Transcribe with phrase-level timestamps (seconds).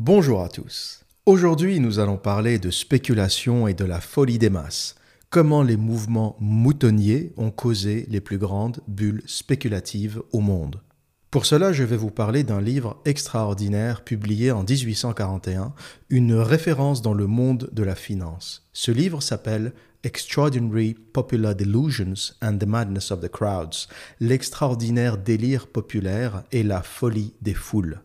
[0.00, 1.00] Bonjour à tous.
[1.26, 4.94] Aujourd'hui, nous allons parler de spéculation et de la folie des masses.
[5.28, 10.80] Comment les mouvements moutonniers ont causé les plus grandes bulles spéculatives au monde.
[11.32, 15.72] Pour cela, je vais vous parler d'un livre extraordinaire publié en 1841,
[16.10, 18.68] une référence dans le monde de la finance.
[18.72, 19.72] Ce livre s'appelle
[20.04, 23.88] Extraordinary Popular Delusions and the Madness of the Crowds,
[24.20, 28.00] l'extraordinaire délire populaire et la folie des foules.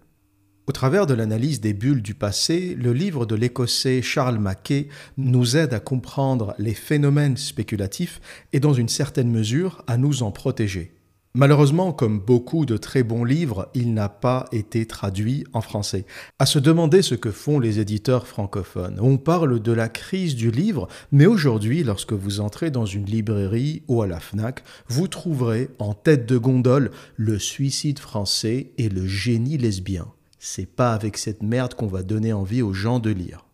[0.66, 5.58] Au travers de l'analyse des bulles du passé, le livre de l'Écossais Charles Mackay nous
[5.58, 8.22] aide à comprendre les phénomènes spéculatifs
[8.54, 10.94] et dans une certaine mesure à nous en protéger.
[11.36, 16.06] Malheureusement, comme beaucoup de très bons livres, il n'a pas été traduit en français.
[16.40, 19.00] À se demander ce que font les éditeurs francophones.
[19.02, 23.84] On parle de la crise du livre, mais aujourd'hui, lorsque vous entrez dans une librairie
[23.90, 29.06] ou à la FNAC, vous trouverez en tête de gondole le suicide français et le
[29.06, 30.08] génie lesbien.
[30.46, 33.46] C'est pas avec cette merde qu'on va donner envie aux gens de lire.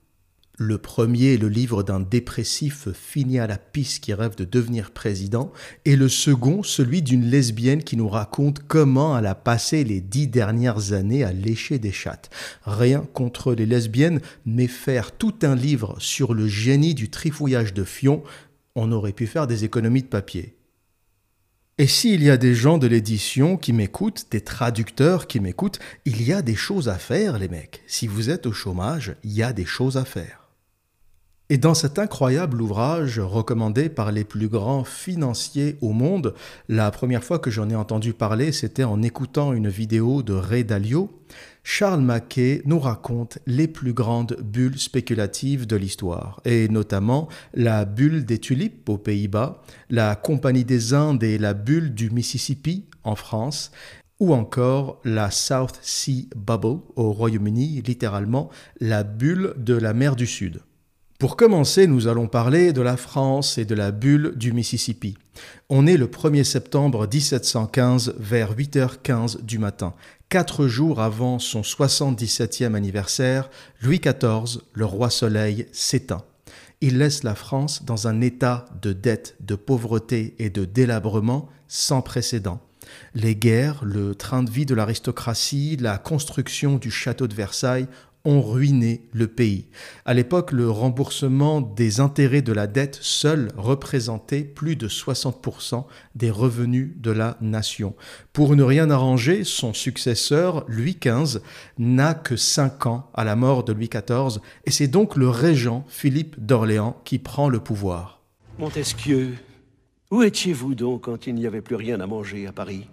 [0.57, 4.89] Le premier est le livre d'un dépressif fini à la piste qui rêve de devenir
[4.89, 5.51] président,
[5.85, 10.27] et le second, celui d'une lesbienne qui nous raconte comment elle a passé les dix
[10.27, 12.31] dernières années à lécher des chattes.
[12.63, 17.83] Rien contre les lesbiennes, mais faire tout un livre sur le génie du trifouillage de
[17.83, 18.23] fion,
[18.73, 20.55] on aurait pu faire des économies de papier.
[21.79, 26.21] Et s'il y a des gens de l'édition qui m'écoutent, des traducteurs qui m'écoutent, il
[26.21, 27.83] y a des choses à faire, les mecs.
[27.87, 30.49] Si vous êtes au chômage, il y a des choses à faire.
[31.47, 36.35] Et dans cet incroyable ouvrage recommandé par les plus grands financiers au monde,
[36.67, 40.65] la première fois que j'en ai entendu parler, c'était en écoutant une vidéo de Ray
[40.65, 41.09] Dalio.
[41.71, 48.25] Charles Mackay nous raconte les plus grandes bulles spéculatives de l'histoire, et notamment la bulle
[48.25, 49.61] des tulipes aux Pays-Bas,
[49.91, 53.69] la Compagnie des Indes et la bulle du Mississippi en France,
[54.19, 58.49] ou encore la South Sea Bubble au Royaume-Uni, littéralement
[58.81, 60.61] la bulle de la mer du Sud.
[61.19, 65.17] Pour commencer, nous allons parler de la France et de la bulle du Mississippi.
[65.67, 69.93] On est le 1er septembre 1715 vers 8h15 du matin.
[70.29, 73.49] Quatre jours avant son 77e anniversaire,
[73.81, 76.23] Louis XIV, le roi soleil, s'éteint.
[76.79, 82.01] Il laisse la France dans un état de dette, de pauvreté et de délabrement sans
[82.01, 82.61] précédent.
[83.13, 87.87] Les guerres, le train de vie de l'aristocratie, la construction du château de Versailles
[88.25, 89.67] ont ruiné le pays.
[90.05, 95.85] À l'époque, le remboursement des intérêts de la dette seul représentait plus de 60%
[96.15, 97.95] des revenus de la nation.
[98.33, 101.39] Pour ne rien arranger, son successeur, Louis XV,
[101.77, 105.85] n'a que 5 ans à la mort de Louis XIV, et c'est donc le régent
[105.87, 108.21] Philippe d'Orléans qui prend le pouvoir.
[108.57, 109.35] Montesquieu,
[110.11, 112.87] où étiez-vous donc quand il n'y avait plus rien à manger à Paris?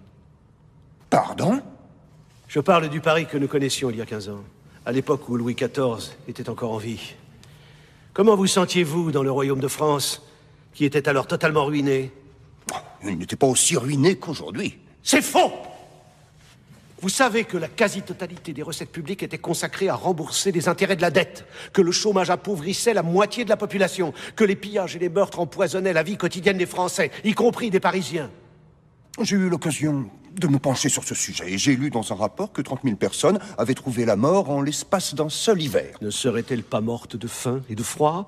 [1.10, 1.60] Pardon?
[2.46, 4.44] Je parle du Paris que nous connaissions il y a 15 ans
[4.86, 7.14] à l'époque où Louis XIV était encore en vie.
[8.14, 10.22] Comment vous sentiez-vous dans le royaume de France,
[10.72, 12.12] qui était alors totalement ruiné?
[13.04, 14.78] Il n'était pas aussi ruiné qu'aujourd'hui.
[15.02, 15.52] C'est faux
[17.00, 21.02] Vous savez que la quasi-totalité des recettes publiques était consacrée à rembourser les intérêts de
[21.02, 25.00] la dette, que le chômage appauvrissait la moitié de la population, que les pillages et
[25.00, 28.30] les meurtres empoisonnaient la vie quotidienne des Français, y compris des Parisiens.
[29.22, 32.52] J'ai eu l'occasion de me pencher sur ce sujet et j'ai lu dans un rapport
[32.52, 35.96] que 30 000 personnes avaient trouvé la mort en l'espace d'un seul hiver.
[36.02, 38.26] Ne serait-elle pas morte de faim et de froid?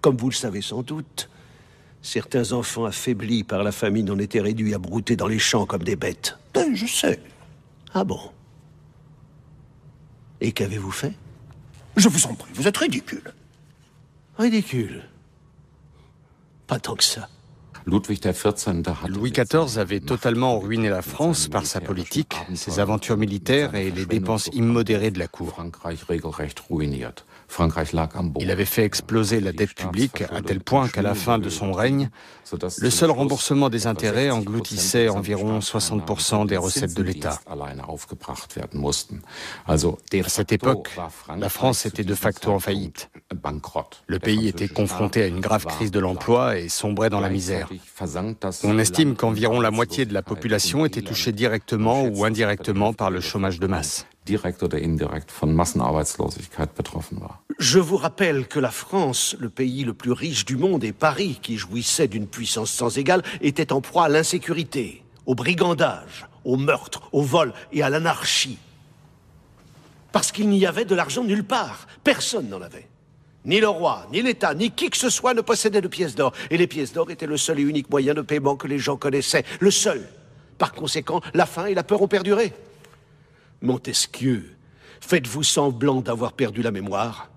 [0.00, 1.28] Comme vous le savez sans doute,
[2.02, 5.82] certains enfants affaiblis par la famine en étaient réduits à brouter dans les champs comme
[5.82, 6.38] des bêtes.
[6.54, 7.20] Ben, je sais.
[7.92, 8.20] Ah bon?
[10.40, 11.14] Et qu'avez-vous fait?
[11.96, 13.34] Je vous en prie, vous êtes ridicule.
[14.38, 15.02] Ridicule?
[16.68, 17.28] Pas tant que ça.
[17.86, 24.06] Louis XIV avait totalement ruiné la France par sa politique, ses aventures militaires et les
[24.06, 25.62] dépenses immodérées de la cour.
[28.40, 31.72] Il avait fait exploser la dette publique à tel point qu'à la fin de son
[31.72, 32.10] règne,
[32.78, 37.40] le seul remboursement des intérêts engloutissait environ 60% des recettes de l'État.
[39.66, 39.76] À
[40.28, 40.90] cette époque,
[41.36, 43.10] la France était de facto en faillite.
[44.06, 47.68] Le pays était confronté à une grave crise de l'emploi et sombrait dans la misère.
[48.64, 53.20] On estime qu'environ la moitié de la population était touchée directement ou indirectement par le
[53.20, 54.06] chômage de masse.
[57.58, 61.40] Je vous rappelle que la France, le pays le plus riche du monde, et Paris,
[61.42, 67.08] qui jouissait d'une puissance sans égale, était en proie à l'insécurité, au brigandage, au meurtre,
[67.10, 68.58] au vol et à l'anarchie.
[70.12, 71.88] Parce qu'il n'y avait de l'argent nulle part.
[72.04, 72.88] Personne n'en avait.
[73.44, 76.32] Ni le roi, ni l'État, ni qui que ce soit ne possédait de pièces d'or.
[76.50, 78.96] Et les pièces d'or étaient le seul et unique moyen de paiement que les gens
[78.96, 79.44] connaissaient.
[79.58, 80.06] Le seul.
[80.58, 82.52] Par conséquent, la faim et la peur ont perduré.
[83.62, 84.56] Montesquieu,
[85.02, 87.28] Faites-vous semblant d'avoir perdu la mémoire?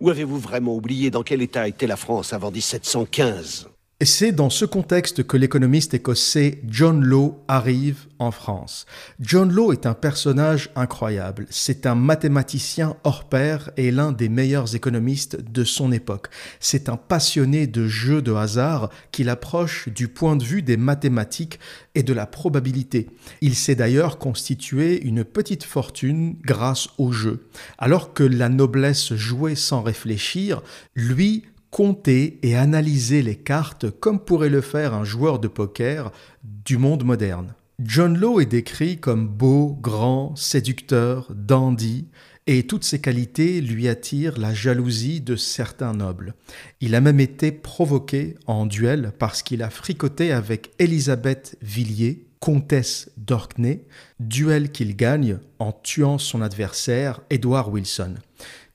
[0.00, 3.68] Ou avez-vous vraiment oublié dans quel état était la France avant 1715
[4.00, 8.86] et c'est dans ce contexte que l'économiste écossais John Law arrive en France.
[9.18, 11.46] John Law est un personnage incroyable.
[11.50, 16.28] C'est un mathématicien hors pair et l'un des meilleurs économistes de son époque.
[16.60, 21.58] C'est un passionné de jeux de hasard qu'il approche du point de vue des mathématiques
[21.96, 23.08] et de la probabilité.
[23.40, 27.48] Il s'est d'ailleurs constitué une petite fortune grâce au jeu.
[27.78, 30.62] Alors que la noblesse jouait sans réfléchir,
[30.94, 36.12] lui compter et analyser les cartes comme pourrait le faire un joueur de poker
[36.44, 37.54] du monde moderne.
[37.80, 42.08] John Law est décrit comme beau, grand, séducteur, dandy,
[42.48, 46.34] et toutes ces qualités lui attirent la jalousie de certains nobles.
[46.80, 53.10] Il a même été provoqué en duel parce qu'il a fricoté avec Elisabeth Villiers, comtesse
[53.18, 53.84] d'Orkney,
[54.18, 58.14] duel qu'il gagne en tuant son adversaire, Edward Wilson.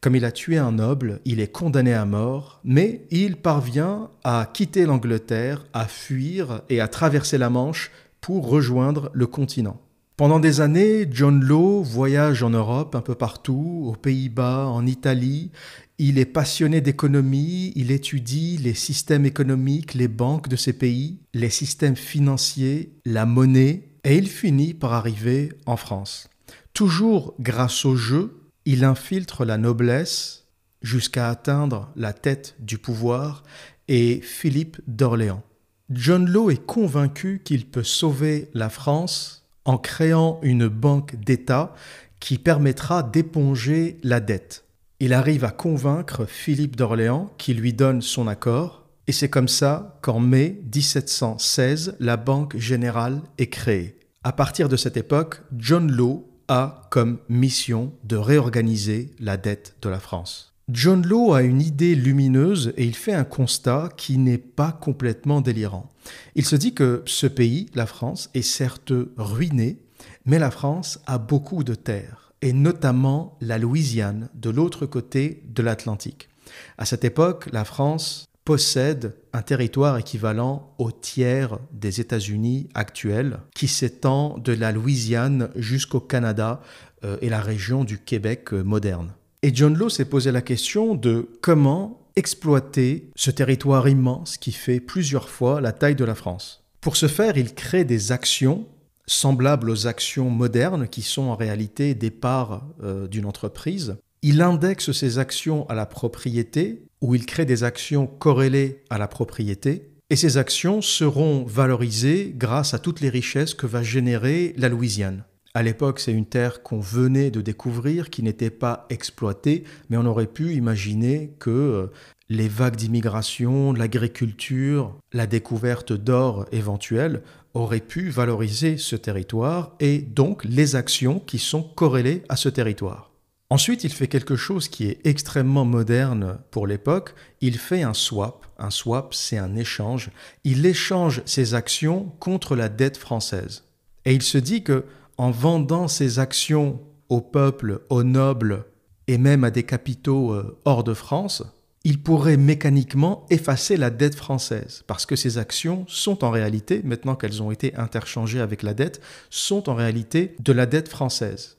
[0.04, 4.50] Comme il a tué un noble, il est condamné à mort, mais il parvient à
[4.54, 7.90] quitter l'Angleterre, à fuir et à traverser la Manche
[8.20, 9.80] pour rejoindre le continent.
[10.18, 15.52] Pendant des années, John Law voyage en Europe, un peu partout, aux Pays-Bas, en Italie.
[15.98, 21.50] Il est passionné d'économie, il étudie les systèmes économiques, les banques de ces pays, les
[21.50, 26.30] systèmes financiers, la monnaie, et il finit par arriver en France.
[26.74, 30.48] Toujours grâce au jeu, il infiltre la noblesse
[30.82, 33.44] jusqu'à atteindre la tête du pouvoir
[33.88, 35.44] et Philippe d'Orléans.
[35.90, 41.74] John Law est convaincu qu'il peut sauver la France en créant une banque d'État
[42.20, 44.66] qui permettra d'éponger la dette.
[45.00, 50.00] Il arrive à convaincre Philippe d'Orléans qui lui donne son accord et c'est comme ça
[50.02, 54.00] qu'en mai 1716, la Banque générale est créée.
[54.24, 59.90] À partir de cette époque, John Law a comme mission de réorganiser la dette de
[59.90, 60.54] la France.
[60.70, 65.42] John Law a une idée lumineuse et il fait un constat qui n'est pas complètement
[65.42, 65.90] délirant.
[66.36, 69.78] Il se dit que ce pays, la France, est certes ruiné,
[70.26, 75.62] mais la France a beaucoup de terres, et notamment la Louisiane, de l'autre côté de
[75.62, 76.30] l'Atlantique.
[76.78, 83.68] À cette époque, la France possède un territoire équivalent au tiers des États-Unis actuels, qui
[83.68, 86.62] s'étend de la Louisiane jusqu'au Canada
[87.04, 89.14] euh, et la région du Québec euh, moderne.
[89.42, 94.80] Et John Law s'est posé la question de comment exploiter ce territoire immense qui fait
[94.80, 96.64] plusieurs fois la taille de la France.
[96.82, 98.68] Pour ce faire, il crée des actions
[99.06, 103.98] semblables aux actions modernes qui sont en réalité des parts euh, d'une entreprise.
[104.22, 109.10] Il indexe ces actions à la propriété où il crée des actions corrélées à la
[109.10, 114.70] propriété, et ces actions seront valorisées grâce à toutes les richesses que va générer la
[114.70, 115.26] Louisiane.
[115.54, 120.06] À l'époque, c'est une terre qu'on venait de découvrir, qui n'était pas exploitée, mais on
[120.06, 121.88] aurait pu imaginer que euh,
[122.30, 127.22] les vagues d'immigration, l'agriculture, la découverte d'or éventuelle
[127.54, 133.13] auraient pu valoriser ce territoire et donc les actions qui sont corrélées à ce territoire.
[133.54, 137.14] Ensuite, il fait quelque chose qui est extrêmement moderne pour l'époque.
[137.40, 138.48] Il fait un swap.
[138.58, 140.10] Un swap, c'est un échange.
[140.44, 143.66] Il échange ses actions contre la dette française.
[144.06, 144.86] Et il se dit que
[145.18, 148.66] en vendant ses actions au peuple, aux nobles
[149.06, 151.44] et même à des capitaux euh, hors de France,
[151.84, 157.16] il pourrait mécaniquement effacer la dette française, parce que ces actions sont en réalité, maintenant
[157.16, 159.00] qu'elles ont été interchangées avec la dette,
[159.30, 161.58] sont en réalité de la dette française.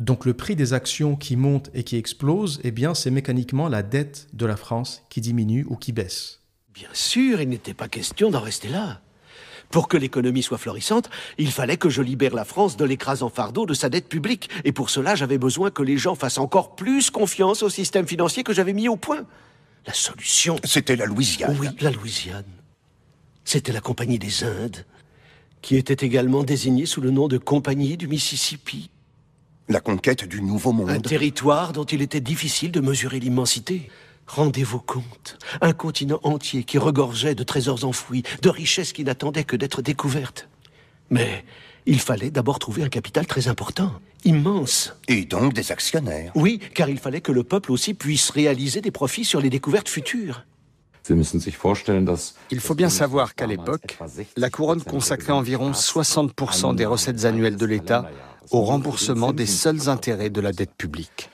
[0.00, 3.82] Donc le prix des actions qui monte et qui explose, eh bien c'est mécaniquement la
[3.82, 6.40] dette de la France qui diminue ou qui baisse.
[6.74, 9.00] Bien sûr, il n'était pas question d'en rester là.
[9.70, 11.08] Pour que l'économie soit florissante,
[11.38, 14.50] il fallait que je libère la France de l'écrasant fardeau de sa dette publique.
[14.64, 18.42] Et pour cela, j'avais besoin que les gens fassent encore plus confiance au système financier
[18.44, 19.24] que j'avais mis au point.
[19.86, 20.56] La solution...
[20.64, 21.56] C'était la Louisiane.
[21.58, 22.44] Oui, la Louisiane.
[23.44, 24.84] C'était la Compagnie des Indes,
[25.62, 28.90] qui était également désignée sous le nom de Compagnie du Mississippi.
[29.68, 30.90] La conquête du Nouveau Monde.
[30.90, 33.88] Un territoire dont il était difficile de mesurer l'immensité.
[34.26, 39.56] Rendez-vous compte, un continent entier qui regorgeait de trésors enfouis, de richesses qui n'attendaient que
[39.56, 40.48] d'être découvertes.
[41.10, 41.44] Mais
[41.86, 43.92] il fallait d'abord trouver un capital très important,
[44.24, 44.96] immense.
[45.08, 46.32] Et donc des actionnaires.
[46.34, 49.88] Oui, car il fallait que le peuple aussi puisse réaliser des profits sur les découvertes
[49.88, 50.44] futures.
[52.50, 53.98] Il faut bien savoir qu'à l'époque,
[54.36, 58.08] la couronne consacrait environ 60% des recettes annuelles de l'État
[58.50, 61.30] au remboursement des seuls intérêts de la dette publique.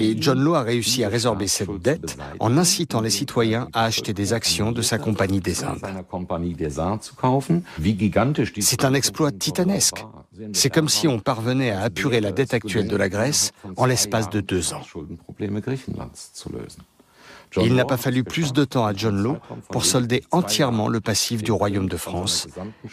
[0.00, 4.12] Et John Law a réussi à résorber cette dette en incitant les citoyens à acheter
[4.12, 5.80] des actions de sa Compagnie des Indes.
[8.60, 10.04] C'est un exploit titanesque.
[10.52, 14.30] C'est comme si on parvenait à apurer la dette actuelle de la Grèce en l'espace
[14.30, 14.82] de deux ans.
[17.56, 19.38] Il n'a pas fallu plus de temps à John Law
[19.70, 22.48] pour solder entièrement le passif du Royaume de France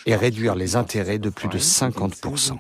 [0.06, 2.58] et réduire les intérêts de plus de 50%.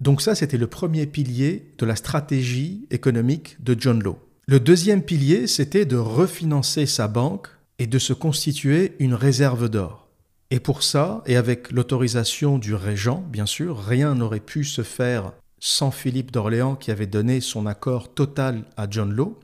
[0.00, 4.18] Donc ça, c'était le premier pilier de la stratégie économique de John Law.
[4.46, 10.08] Le deuxième pilier, c'était de refinancer sa banque et de se constituer une réserve d'or.
[10.50, 15.32] Et pour ça, et avec l'autorisation du régent, bien sûr, rien n'aurait pu se faire
[15.60, 19.38] sans Philippe d'Orléans qui avait donné son accord total à John Law,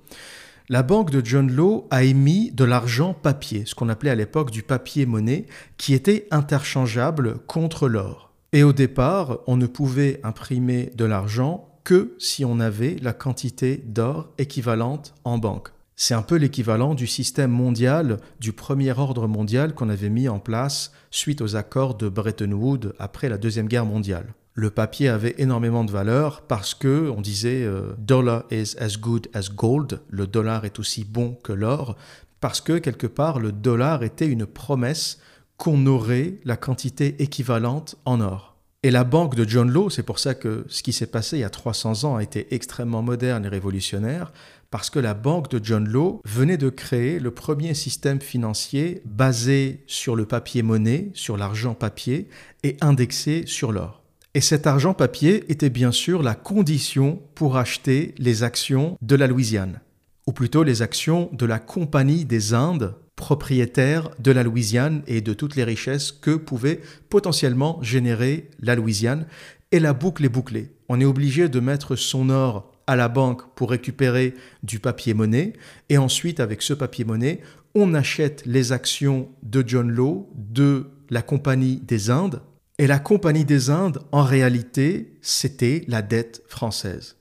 [0.70, 4.50] la banque de John Law a émis de l'argent papier, ce qu'on appelait à l'époque
[4.50, 8.32] du papier monnaie, qui était interchangeable contre l'or.
[8.52, 13.82] Et au départ, on ne pouvait imprimer de l'argent que si on avait la quantité
[13.84, 15.68] d'or équivalente en banque.
[15.96, 20.38] C'est un peu l'équivalent du système mondial, du premier ordre mondial qu'on avait mis en
[20.38, 24.34] place suite aux accords de Bretton Woods après la Deuxième Guerre mondiale.
[24.56, 29.28] Le papier avait énormément de valeur parce que on disait euh, dollar is as good
[29.34, 31.96] as gold, le dollar est aussi bon que l'or,
[32.38, 35.18] parce que quelque part le dollar était une promesse
[35.56, 38.54] qu'on aurait la quantité équivalente en or.
[38.84, 41.40] Et la banque de John Law, c'est pour ça que ce qui s'est passé il
[41.40, 44.32] y a 300 ans a été extrêmement moderne et révolutionnaire,
[44.70, 49.82] parce que la banque de John Law venait de créer le premier système financier basé
[49.88, 52.28] sur le papier monnaie, sur l'argent papier,
[52.62, 54.03] et indexé sur l'or.
[54.34, 59.28] Et cet argent papier était bien sûr la condition pour acheter les actions de la
[59.28, 59.80] Louisiane,
[60.26, 65.34] ou plutôt les actions de la Compagnie des Indes propriétaire de la Louisiane et de
[65.34, 69.26] toutes les richesses que pouvait potentiellement générer la Louisiane.
[69.72, 70.72] Et la boucle est bouclée.
[70.88, 75.54] On est obligé de mettre son or à la banque pour récupérer du papier monnaie.
[75.88, 77.40] Et ensuite, avec ce papier monnaie,
[77.74, 82.40] on achète les actions de John Law, de la Compagnie des Indes.
[82.78, 87.16] Et la Compagnie des Indes, en réalité, c'était la dette française.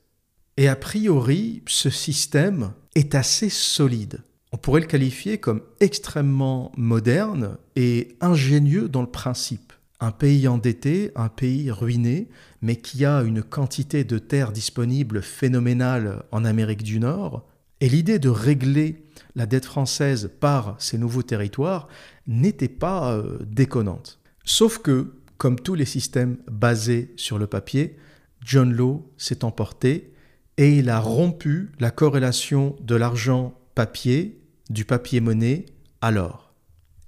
[0.58, 4.22] Et a priori, ce système est assez solide
[4.54, 9.74] on pourrait le qualifier comme extrêmement moderne et ingénieux dans le principe.
[10.00, 12.30] Un pays endetté, un pays ruiné,
[12.62, 17.48] mais qui a une quantité de terres disponibles phénoménale en Amérique du Nord,
[17.82, 19.04] et l'idée de régler
[19.36, 21.88] la dette française par ces nouveaux territoires
[22.28, 24.20] n'était pas euh, déconnante.
[24.46, 27.98] Sauf que, comme tous les systèmes basés sur le papier,
[28.46, 30.14] John Law s'est emporté
[30.56, 35.66] et il a rompu la corrélation de l'argent papier du papier-monnaie
[36.00, 36.54] alors.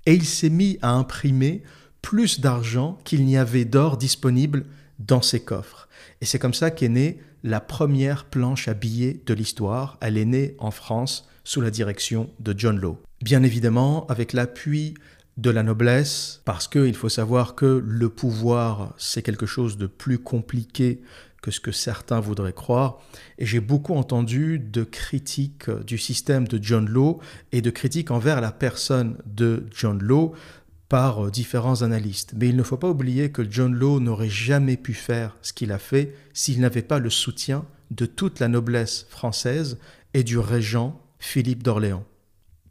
[0.05, 1.63] Et il s'est mis à imprimer
[2.01, 4.65] plus d'argent qu'il n'y avait d'or disponible
[4.99, 5.87] dans ses coffres.
[6.19, 9.97] Et c'est comme ça qu'est née la première planche à billets de l'histoire.
[10.01, 12.99] Elle est née en France sous la direction de John Law.
[13.21, 14.93] Bien évidemment, avec l'appui
[15.37, 20.17] de la noblesse, parce qu'il faut savoir que le pouvoir, c'est quelque chose de plus
[20.17, 21.01] compliqué
[21.41, 22.99] que ce que certains voudraient croire.
[23.37, 27.19] Et j'ai beaucoup entendu de critiques du système de John Law
[27.51, 30.33] et de critiques envers la personne de John Law
[30.89, 32.33] par différents analystes.
[32.35, 35.71] Mais il ne faut pas oublier que John Law n'aurait jamais pu faire ce qu'il
[35.71, 39.77] a fait s'il n'avait pas le soutien de toute la noblesse française
[40.13, 42.05] et du régent Philippe d'Orléans.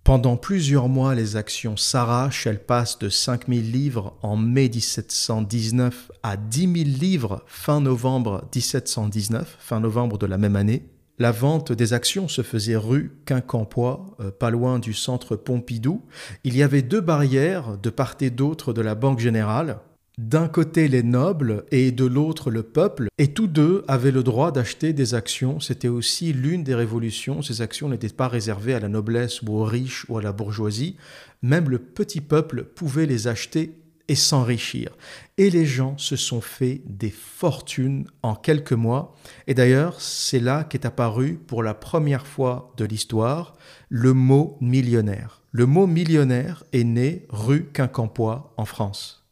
[0.05, 6.37] Pendant plusieurs mois, les actions s'arrachent, elles passent de 5000 livres en mai 1719 à
[6.37, 10.85] 10 000 livres fin novembre 1719, fin novembre de la même année.
[11.19, 16.03] La vente des actions se faisait rue Quincampoix, euh, pas loin du centre Pompidou.
[16.45, 19.79] Il y avait deux barrières de part et d'autre de la Banque Générale
[20.19, 24.53] d'un côté les nobles et de l'autre le peuple, et tous deux avaient le droit
[24.53, 25.61] d'acheter des actions.
[25.61, 27.43] C'était aussi l'une des révolutions.
[27.43, 30.97] Ces actions n'étaient pas réservées à la noblesse ou aux riches ou à la bourgeoisie.
[31.43, 33.79] Même le petit peuple pouvait les acheter
[34.09, 34.97] et s'enrichir.
[35.39, 39.17] Et les gens se sont fait des fortunes en quelques mois.
[39.47, 43.57] Et d'ailleurs, c'est là qu'est apparu pour la première fois de l'histoire
[43.89, 45.43] le mot millionnaire.
[45.53, 49.24] Le mot millionnaire est né rue Quincampoix en France.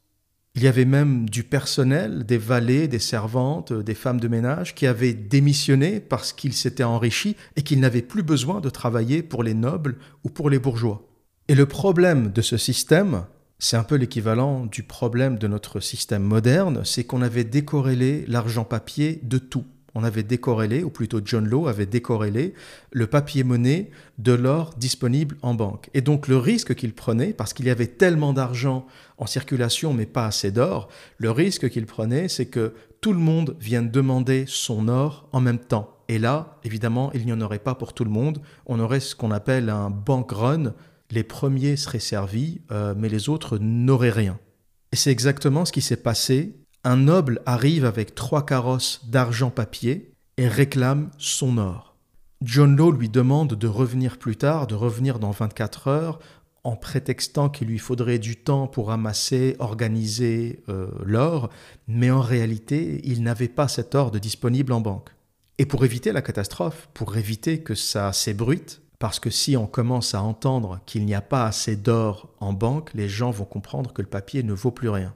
[0.54, 4.86] Il y avait même du personnel, des valets, des servantes, des femmes de ménage qui
[4.86, 9.54] avaient démissionné parce qu'ils s'étaient enrichis et qu'ils n'avaient plus besoin de travailler pour les
[9.54, 11.08] nobles ou pour les bourgeois.
[11.48, 13.24] Et le problème de ce système,
[13.58, 18.64] c'est un peu l'équivalent du problème de notre système moderne, c'est qu'on avait décorrélé l'argent
[18.64, 22.54] papier de tout on avait décorrélé, ou plutôt John Law avait décorrélé,
[22.90, 25.90] le papier-monnaie de l'or disponible en banque.
[25.94, 28.86] Et donc le risque qu'il prenait, parce qu'il y avait tellement d'argent
[29.18, 33.56] en circulation mais pas assez d'or, le risque qu'il prenait, c'est que tout le monde
[33.60, 35.96] vienne demander son or en même temps.
[36.08, 38.40] Et là, évidemment, il n'y en aurait pas pour tout le monde.
[38.66, 40.74] On aurait ce qu'on appelle un bank run.
[41.10, 44.38] Les premiers seraient servis, euh, mais les autres n'auraient rien.
[44.92, 46.61] Et c'est exactement ce qui s'est passé.
[46.84, 51.94] Un noble arrive avec trois carrosses d'argent papier et réclame son or.
[52.42, 56.18] John Law lui demande de revenir plus tard, de revenir dans 24 heures,
[56.64, 61.50] en prétextant qu'il lui faudrait du temps pour amasser, organiser euh, l'or,
[61.86, 65.10] mais en réalité, il n'avait pas cet or disponible en banque.
[65.58, 70.16] Et pour éviter la catastrophe, pour éviter que ça s'ébruite, parce que si on commence
[70.16, 74.02] à entendre qu'il n'y a pas assez d'or en banque, les gens vont comprendre que
[74.02, 75.14] le papier ne vaut plus rien.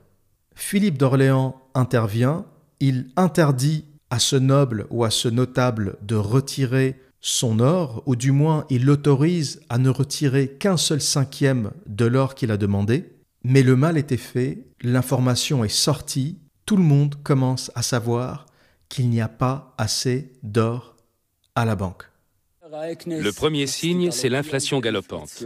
[0.56, 2.46] Philippe d'Orléans intervient,
[2.80, 8.32] il interdit à ce noble ou à ce notable de retirer son or, ou du
[8.32, 13.12] moins il l'autorise à ne retirer qu'un seul cinquième de l'or qu'il a demandé,
[13.44, 18.46] mais le mal était fait, l'information est sortie, tout le monde commence à savoir
[18.88, 20.96] qu'il n'y a pas assez d'or
[21.54, 22.04] à la banque.
[22.62, 25.44] Le premier signe, c'est l'inflation galopante.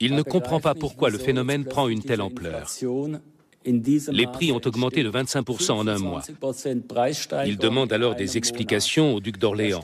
[0.00, 2.68] Il ne comprend pas pourquoi le phénomène prend une telle ampleur.
[3.64, 6.22] Les prix ont augmenté de 25% en un mois.
[7.44, 9.80] Il demande alors des explications au duc d'Orléans.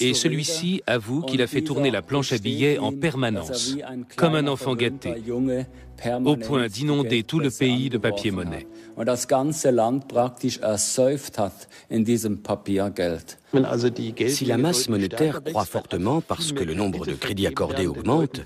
[0.00, 3.76] Et celui-ci avoue qu'il a fait tourner la planche à billets en permanence,
[4.16, 5.14] comme un enfant gâté,
[6.24, 8.66] au point d'inonder tout le pays de papier-monnaie.
[14.28, 18.40] Si la masse monétaire croît fortement parce que le nombre de crédits accordés augmente,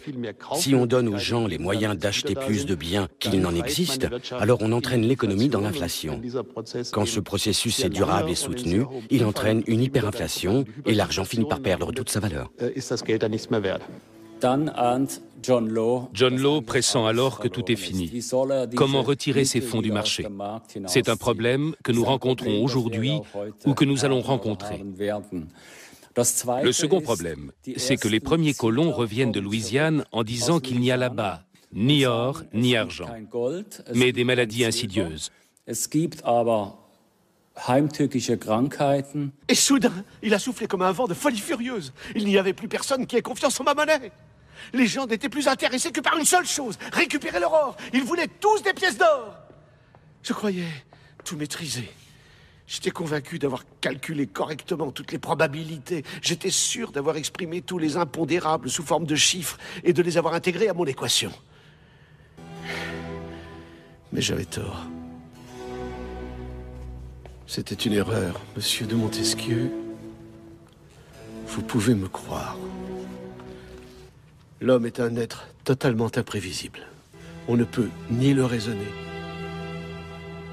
[0.54, 4.06] si on donne aux gens les moyens d'acheter plus de biens qu'il n'en existe,
[4.38, 6.20] alors on entraîne l'économie dans l'inflation.
[6.92, 11.60] Quand ce processus est durable et soutenu, il entraîne une hyperinflation et l'argent finit par
[11.60, 12.50] perdre toute sa valeur.
[15.42, 15.68] John
[16.36, 18.22] Law pressent alors que tout est fini.
[18.74, 20.26] Comment retirer ces fonds du marché?
[20.86, 23.12] C'est un problème que nous rencontrons aujourd'hui
[23.66, 24.84] ou que nous allons rencontrer.
[26.64, 30.90] Le second problème, c'est que les premiers colons reviennent de Louisiane en disant qu'il n'y
[30.90, 31.42] a là-bas
[31.72, 33.08] ni or ni argent,
[33.94, 35.30] mais des maladies insidieuses.
[39.48, 39.92] Et soudain,
[40.22, 41.92] il a soufflé comme un vent de folie furieuse.
[42.14, 44.12] Il n'y avait plus personne qui ait confiance en ma monnaie.
[44.72, 47.76] Les gens n'étaient plus intéressés que par une seule chose, récupérer leur or.
[47.92, 49.34] Ils voulaient tous des pièces d'or.
[50.22, 50.68] Je croyais
[51.24, 51.88] tout maîtriser.
[52.66, 56.04] J'étais convaincu d'avoir calculé correctement toutes les probabilités.
[56.20, 60.34] J'étais sûr d'avoir exprimé tous les impondérables sous forme de chiffres et de les avoir
[60.34, 61.32] intégrés à mon équation.
[64.12, 64.84] Mais j'avais tort.
[67.46, 69.72] C'était une erreur, monsieur de Montesquieu.
[71.46, 72.58] Vous pouvez me croire.
[74.60, 76.80] L'homme est un être totalement imprévisible.
[77.46, 78.92] On ne peut ni le raisonner,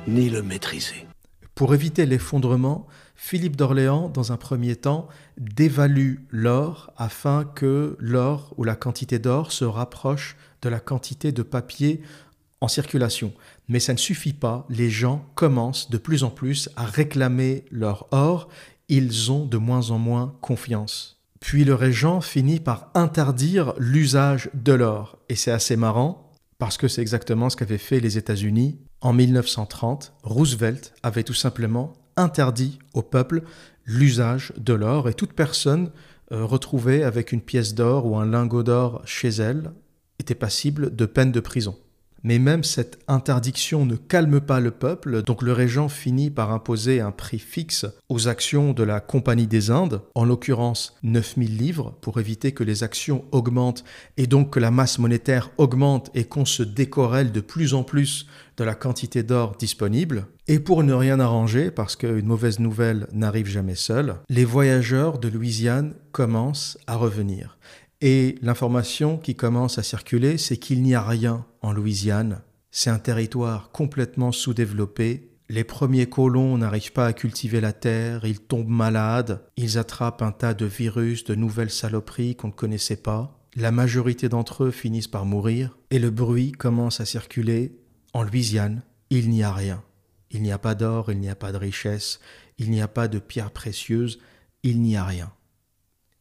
[0.07, 1.07] ni le maîtriser.
[1.55, 8.63] Pour éviter l'effondrement, Philippe d'Orléans, dans un premier temps, dévalue l'or afin que l'or ou
[8.63, 12.03] la quantité d'or se rapproche de la quantité de papier
[12.61, 13.33] en circulation.
[13.69, 18.07] Mais ça ne suffit pas, les gens commencent de plus en plus à réclamer leur
[18.11, 18.49] or,
[18.87, 21.14] ils ont de moins en moins confiance.
[21.39, 25.19] Puis le régent finit par interdire l'usage de l'or.
[25.29, 28.79] Et c'est assez marrant, parce que c'est exactement ce qu'avaient fait les États-Unis.
[29.01, 33.43] En 1930, Roosevelt avait tout simplement interdit au peuple
[33.85, 35.91] l'usage de l'or, et toute personne
[36.31, 39.71] euh, retrouvée avec une pièce d'or ou un lingot d'or chez elle
[40.17, 41.77] était passible de peine de prison.
[42.25, 46.99] Mais même cette interdiction ne calme pas le peuple, donc le régent finit par imposer
[46.99, 52.19] un prix fixe aux actions de la Compagnie des Indes, en l'occurrence 9000 livres, pour
[52.19, 53.83] éviter que les actions augmentent
[54.17, 58.25] et donc que la masse monétaire augmente et qu'on se décorelle de plus en plus
[58.57, 60.25] de la quantité d'or disponible.
[60.47, 65.27] Et pour ne rien arranger, parce qu'une mauvaise nouvelle n'arrive jamais seule, les voyageurs de
[65.27, 67.57] Louisiane commencent à revenir.
[68.01, 72.41] Et l'information qui commence à circuler, c'est qu'il n'y a rien en Louisiane.
[72.71, 75.31] C'est un territoire complètement sous-développé.
[75.47, 80.31] Les premiers colons n'arrivent pas à cultiver la terre, ils tombent malades, ils attrapent un
[80.31, 83.39] tas de virus, de nouvelles saloperies qu'on ne connaissait pas.
[83.55, 87.79] La majorité d'entre eux finissent par mourir, et le bruit commence à circuler.
[88.13, 89.83] En Louisiane, il n'y a rien.
[90.31, 92.19] Il n'y a pas d'or, il n'y a pas de richesse,
[92.57, 94.19] il n'y a pas de pierres précieuses,
[94.63, 95.31] il n'y a rien.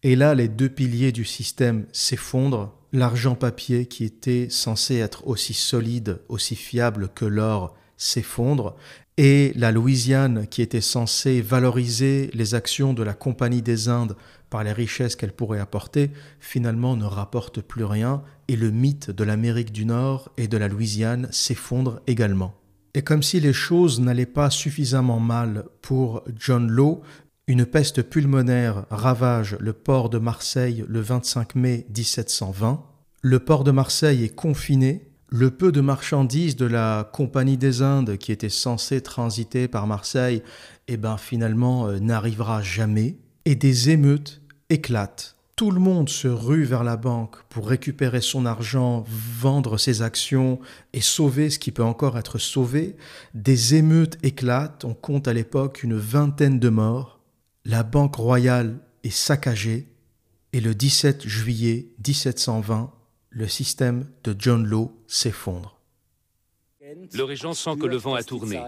[0.05, 2.75] Et là, les deux piliers du système s'effondrent.
[2.93, 8.77] L'argent papier, qui était censé être aussi solide, aussi fiable que l'or, s'effondre.
[9.17, 14.15] Et la Louisiane, qui était censée valoriser les actions de la Compagnie des Indes
[14.51, 18.23] par les richesses qu'elle pourrait apporter, finalement ne rapporte plus rien.
[18.49, 22.55] Et le mythe de l'Amérique du Nord et de la Louisiane s'effondre également.
[22.97, 27.03] Et comme si les choses n'allaient pas suffisamment mal pour John Law,
[27.47, 32.83] une peste pulmonaire ravage le port de Marseille le 25 mai 1720.
[33.21, 35.11] Le port de Marseille est confiné.
[35.29, 40.43] Le peu de marchandises de la Compagnie des Indes qui était censée transiter par Marseille,
[40.89, 43.19] eh ben finalement euh, n'arrivera jamais.
[43.45, 45.37] Et des émeutes éclatent.
[45.57, 50.61] Tout le monde se rue vers la banque pour récupérer son argent, vendre ses actions
[50.95, 52.97] et sauver ce qui peut encore être sauvé.
[53.35, 57.14] Des émeutes éclatent, on compte à l'époque une vingtaine de morts
[57.65, 59.89] la Banque royale est saccagée
[60.53, 62.93] et le 17 juillet 1720,
[63.31, 65.81] le système de John Law s'effondre.
[67.13, 68.61] Le régent sent que le vent a tourné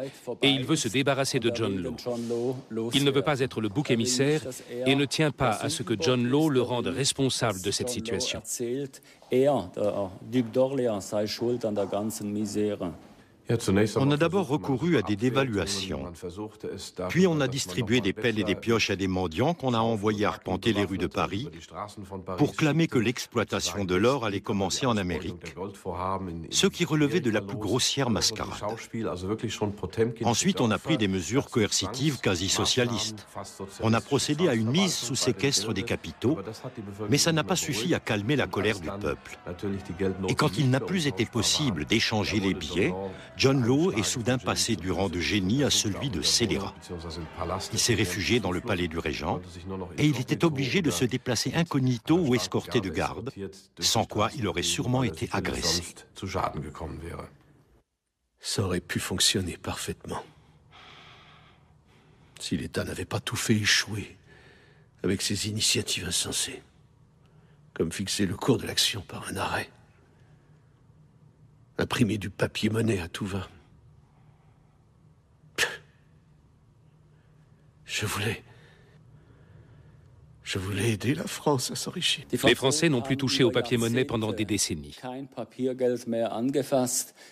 [0.42, 2.90] et il veut se débarrasser de John Law.
[2.92, 4.40] Il ne veut pas être le bouc émissaire
[4.86, 8.42] et ne tient pas à ce que John Law le rende responsable de cette situation.
[13.96, 16.12] On a d'abord recouru à des dévaluations.
[17.08, 20.24] Puis on a distribué des pelles et des pioches à des mendiants qu'on a envoyés
[20.24, 21.48] arpenter les rues de Paris
[22.38, 25.54] pour clamer que l'exploitation de l'or allait commencer en Amérique,
[26.50, 28.62] ce qui relevait de la plus grossière mascarade.
[30.24, 33.26] Ensuite, on a pris des mesures coercitives quasi socialistes.
[33.80, 36.38] On a procédé à une mise sous séquestre des capitaux,
[37.08, 39.38] mais ça n'a pas suffi à calmer la colère du peuple.
[40.28, 42.92] Et quand il n'a plus été possible d'échanger les billets,
[43.36, 46.74] John Law est soudain passé du rang de génie à celui de scélérat.
[47.72, 49.40] Il s'est réfugié dans le palais du régent
[49.98, 53.30] et il était obligé de se déplacer incognito ou escorté de garde,
[53.78, 55.82] sans quoi il aurait sûrement été agressé.
[58.40, 60.22] Ça aurait pu fonctionner parfaitement.
[62.40, 64.16] Si l'État n'avait pas tout fait échouer
[65.02, 66.62] avec ses initiatives insensées,
[67.74, 69.70] comme fixer le cours de l'action par un arrêt
[71.78, 73.48] imprimer du papier-monnaie à tout va.
[77.84, 78.42] Je voulais...
[80.42, 82.24] Je voulais aider la France à s'enrichir.
[82.30, 84.96] Les Français n'ont plus touché au papier-monnaie pendant des décennies.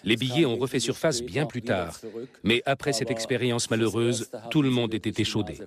[0.03, 1.97] Les billets ont refait surface bien plus tard.
[2.43, 5.61] Mais après cette expérience malheureuse, tout le monde était échaudé.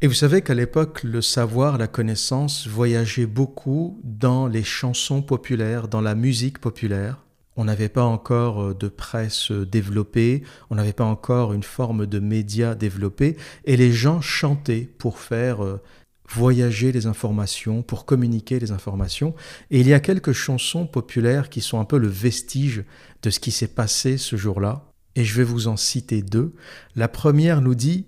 [0.00, 5.88] Et vous savez qu'à l'époque, le savoir, la connaissance voyageait beaucoup dans les chansons populaires,
[5.88, 7.23] dans la musique populaire.
[7.56, 12.06] On n'avait pas encore euh, de presse euh, développée, on n'avait pas encore une forme
[12.06, 15.80] de média développée, et les gens chantaient pour faire euh,
[16.28, 19.34] voyager les informations, pour communiquer les informations.
[19.70, 22.84] Et il y a quelques chansons populaires qui sont un peu le vestige
[23.22, 26.54] de ce qui s'est passé ce jour-là, et je vais vous en citer deux.
[26.96, 28.06] La première nous dit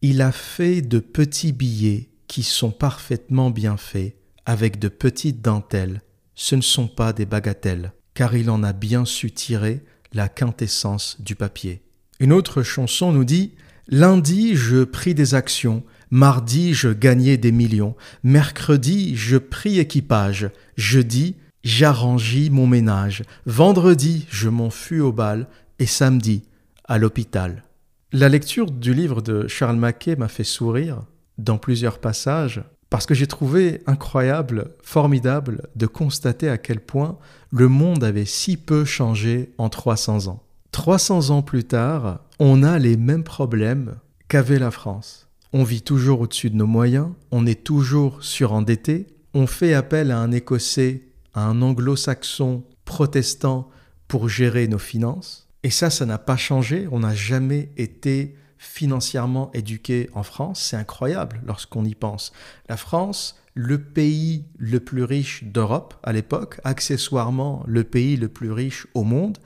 [0.00, 6.00] Il a fait de petits billets qui sont parfaitement bien faits, avec de petites dentelles.
[6.34, 11.18] Ce ne sont pas des bagatelles car il en a bien su tirer la quintessence
[11.20, 11.82] du papier.
[12.18, 13.52] Une autre chanson nous dit
[13.86, 21.36] Lundi, je pris des actions, mardi, je gagnais des millions, mercredi, je pris équipage, jeudi,
[21.62, 25.46] j'arrangis mon ménage, vendredi, je m'en fus au bal,
[25.78, 26.42] et samedi,
[26.86, 27.62] à l'hôpital.
[28.10, 31.04] La lecture du livre de Charles Mackay m'a fait sourire
[31.38, 37.18] dans plusieurs passages parce que j'ai trouvé incroyable, formidable de constater à quel point
[37.50, 40.42] le monde avait si peu changé en 300 ans.
[40.72, 43.96] 300 ans plus tard, on a les mêmes problèmes
[44.28, 45.28] qu'avait la France.
[45.52, 50.18] On vit toujours au-dessus de nos moyens, on est toujours surendetté, on fait appel à
[50.18, 53.70] un Écossais, à un anglo-saxon protestant
[54.08, 55.48] pour gérer nos finances.
[55.62, 60.60] Et ça, ça n'a pas changé, on n'a jamais été financièrement éduqués en France.
[60.60, 62.32] C'est incroyable lorsqu'on y pense.
[62.68, 68.52] La France, le pays le plus riche d'Europe à l'époque, accessoirement le pays le plus
[68.52, 69.38] riche au monde,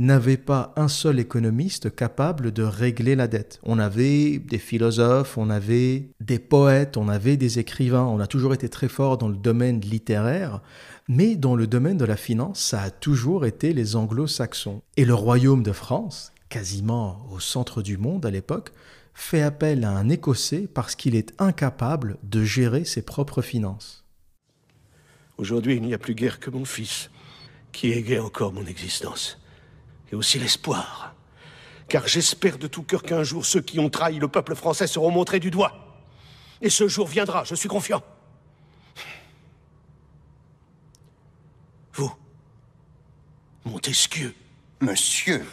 [0.00, 3.60] n'avait pas un seul économiste capable de régler la dette.
[3.62, 8.54] On avait des philosophes, on avait des poètes, on avait des écrivains, on a toujours
[8.54, 10.62] été très fort dans le domaine littéraire,
[11.06, 14.80] mais dans le domaine de la finance, ça a toujours été les anglo-saxons.
[14.96, 18.72] Et le royaume de France, quasiment au centre du monde à l'époque,
[19.14, 24.04] fait appel à un Écossais parce qu'il est incapable de gérer ses propres finances.
[25.38, 27.10] Aujourd'hui, il n'y a plus guère que mon fils
[27.72, 29.38] qui égaye encore mon existence.
[30.12, 31.14] Et aussi l'espoir.
[31.88, 35.10] Car j'espère de tout cœur qu'un jour ceux qui ont trahi le peuple français seront
[35.10, 35.72] montrés du doigt.
[36.60, 38.02] Et ce jour viendra, je suis confiant.
[41.94, 42.12] Vous,
[43.64, 44.34] Montesquieu.
[44.80, 45.44] Monsieur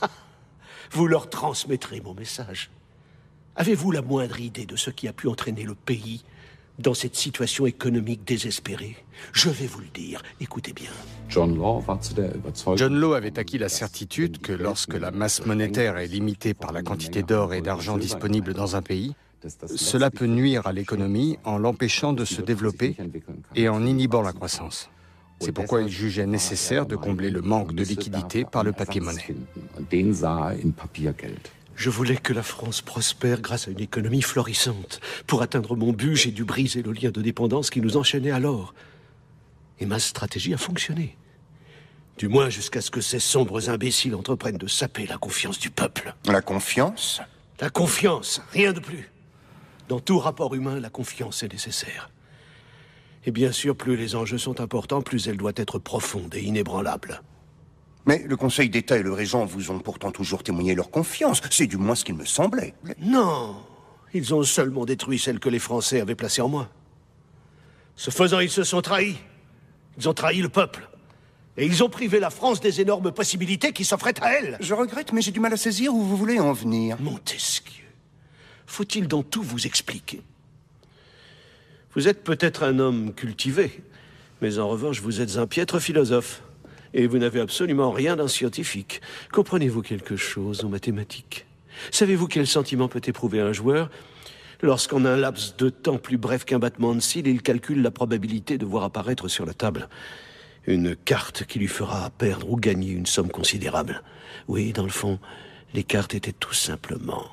[0.92, 2.70] vous leur transmettrez mon message.
[3.56, 6.24] Avez-vous la moindre idée de ce qui a pu entraîner le pays
[6.78, 8.96] Dans cette situation économique désespérée,
[9.32, 10.90] je vais vous le dire, écoutez bien.
[11.30, 16.82] John Law avait acquis la certitude que lorsque la masse monétaire est limitée par la
[16.82, 19.14] quantité d'or et d'argent disponible dans un pays,
[19.74, 22.96] cela peut nuire à l'économie en l'empêchant de se développer
[23.54, 24.90] et en inhibant la croissance.
[25.40, 29.34] C'est pourquoi il jugeait nécessaire de combler le manque de liquidité par le papier-monnaie.
[31.74, 35.00] Je voulais que la France prospère grâce à une économie florissante.
[35.26, 38.74] Pour atteindre mon but, j'ai dû briser le lien de dépendance qui nous enchaînait alors.
[39.78, 41.18] Et ma stratégie a fonctionné.
[42.16, 46.14] Du moins jusqu'à ce que ces sombres imbéciles entreprennent de saper la confiance du peuple.
[46.24, 47.20] La confiance?
[47.60, 49.10] La confiance, rien de plus.
[49.88, 52.10] Dans tout rapport humain, la confiance est nécessaire.
[53.26, 57.22] Et bien sûr, plus les enjeux sont importants, plus elle doit être profonde et inébranlable.
[58.06, 61.42] Mais le Conseil d'État et le Régent vous ont pourtant toujours témoigné leur confiance.
[61.50, 62.74] C'est du moins ce qu'il me semblait.
[63.00, 63.56] Non
[64.14, 66.68] Ils ont seulement détruit celle que les Français avaient placée en moi.
[67.96, 69.16] Ce faisant, ils se sont trahis.
[69.98, 70.88] Ils ont trahi le peuple.
[71.56, 74.56] Et ils ont privé la France des énormes possibilités qui s'offraient à elle.
[74.60, 76.96] Je regrette, mais j'ai du mal à saisir où vous voulez en venir.
[77.00, 77.86] Montesquieu.
[78.66, 80.22] Faut-il dans tout vous expliquer
[81.96, 83.82] Vous êtes peut-être un homme cultivé,
[84.42, 86.42] mais en revanche, vous êtes un piètre philosophe.
[86.92, 89.00] Et vous n'avez absolument rien d'un scientifique.
[89.32, 91.46] Comprenez-vous quelque chose en mathématiques?
[91.90, 93.90] Savez-vous quel sentiment peut éprouver un joueur?
[94.62, 98.56] Lorsqu'en un laps de temps plus bref qu'un battement de cils, il calcule la probabilité
[98.56, 99.88] de voir apparaître sur la table
[100.66, 104.02] une carte qui lui fera perdre ou gagner une somme considérable
[104.48, 105.18] Oui, dans le fond,
[105.74, 107.24] les cartes étaient tout simplement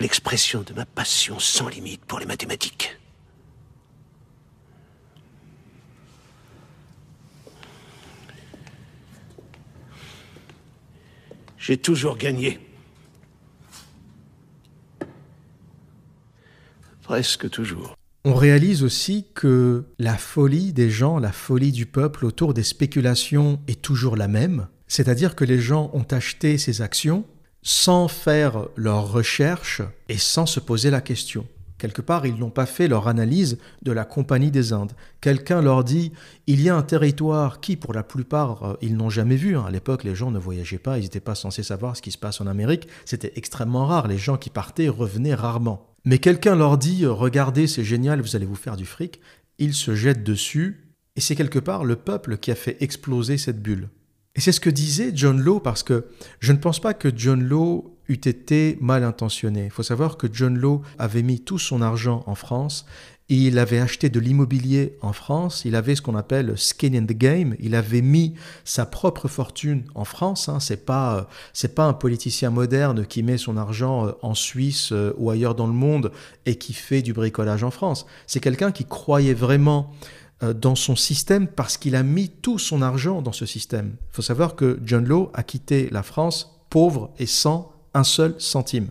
[0.00, 2.96] l'expression de ma passion sans limite pour les mathématiques.
[11.62, 12.58] J'ai toujours gagné.
[17.02, 17.96] Presque toujours.
[18.24, 23.60] On réalise aussi que la folie des gens, la folie du peuple autour des spéculations
[23.68, 27.24] est toujours la même, c'est-à-dire que les gens ont acheté ces actions
[27.62, 31.46] sans faire leurs recherches et sans se poser la question.
[31.82, 34.92] Quelque part, ils n'ont pas fait leur analyse de la Compagnie des Indes.
[35.20, 36.12] Quelqu'un leur dit,
[36.46, 39.58] il y a un territoire qui, pour la plupart, euh, ils n'ont jamais vu.
[39.58, 42.18] À l'époque, les gens ne voyageaient pas, ils n'étaient pas censés savoir ce qui se
[42.18, 42.86] passe en Amérique.
[43.04, 44.06] C'était extrêmement rare.
[44.06, 45.92] Les gens qui partaient revenaient rarement.
[46.04, 49.20] Mais quelqu'un leur dit, regardez, c'est génial, vous allez vous faire du fric.
[49.58, 50.94] Ils se jettent dessus.
[51.16, 53.88] Et c'est quelque part le peuple qui a fait exploser cette bulle.
[54.36, 56.06] Et c'est ce que disait John Law, parce que
[56.38, 59.64] je ne pense pas que John Law eût été mal intentionné.
[59.64, 62.86] Il faut savoir que John Law avait mis tout son argent en France,
[63.28, 67.16] il avait acheté de l'immobilier en France, il avait ce qu'on appelle skin in the
[67.16, 68.34] game, il avait mis
[68.64, 70.60] sa propre fortune en France, hein.
[70.60, 75.14] c'est pas c'est pas un politicien moderne qui met son argent euh, en Suisse euh,
[75.16, 76.12] ou ailleurs dans le monde
[76.44, 78.06] et qui fait du bricolage en France.
[78.26, 79.92] C'est quelqu'un qui croyait vraiment
[80.42, 83.96] euh, dans son système parce qu'il a mis tout son argent dans ce système.
[84.10, 88.34] Il faut savoir que John Law a quitté la France pauvre et sans un seul
[88.38, 88.88] centime.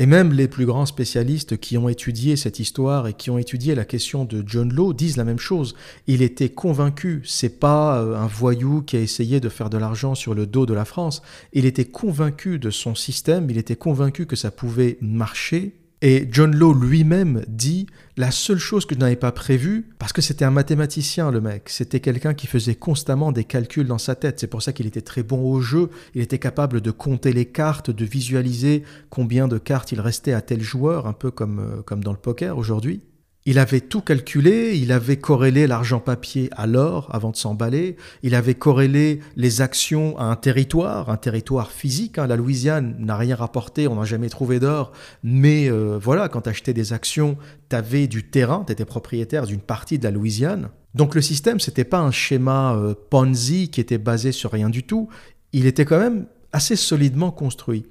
[0.00, 3.74] Et même les plus grands spécialistes qui ont étudié cette histoire et qui ont étudié
[3.74, 5.74] la question de John Law disent la même chose.
[6.06, 10.14] Il était convaincu, c'est pas euh, un voyou qui a essayé de faire de l'argent
[10.14, 11.20] sur le dos de la France.
[11.52, 16.54] Il était convaincu de son système, il était convaincu que ça pouvait marcher et John
[16.54, 20.50] Law lui-même dit la seule chose que je n'avais pas prévue, parce que c'était un
[20.50, 24.62] mathématicien le mec, c'était quelqu'un qui faisait constamment des calculs dans sa tête, c'est pour
[24.62, 28.04] ça qu'il était très bon au jeu, il était capable de compter les cartes, de
[28.04, 32.12] visualiser combien de cartes il restait à tel joueur, un peu comme, euh, comme dans
[32.12, 33.02] le poker aujourd'hui.
[33.50, 38.34] Il avait tout calculé, il avait corrélé l'argent papier à l'or avant de s'emballer, il
[38.34, 42.18] avait corrélé les actions à un territoire, un territoire physique.
[42.18, 42.26] Hein.
[42.26, 46.50] La Louisiane n'a rien rapporté, on n'a jamais trouvé d'or, mais euh, voilà, quand tu
[46.50, 47.38] achetais des actions,
[47.70, 50.68] tu avais du terrain, tu étais propriétaire d'une partie de la Louisiane.
[50.94, 54.82] Donc le système, c'était pas un schéma euh, Ponzi qui était basé sur rien du
[54.82, 55.08] tout,
[55.54, 57.86] il était quand même assez solidement construit.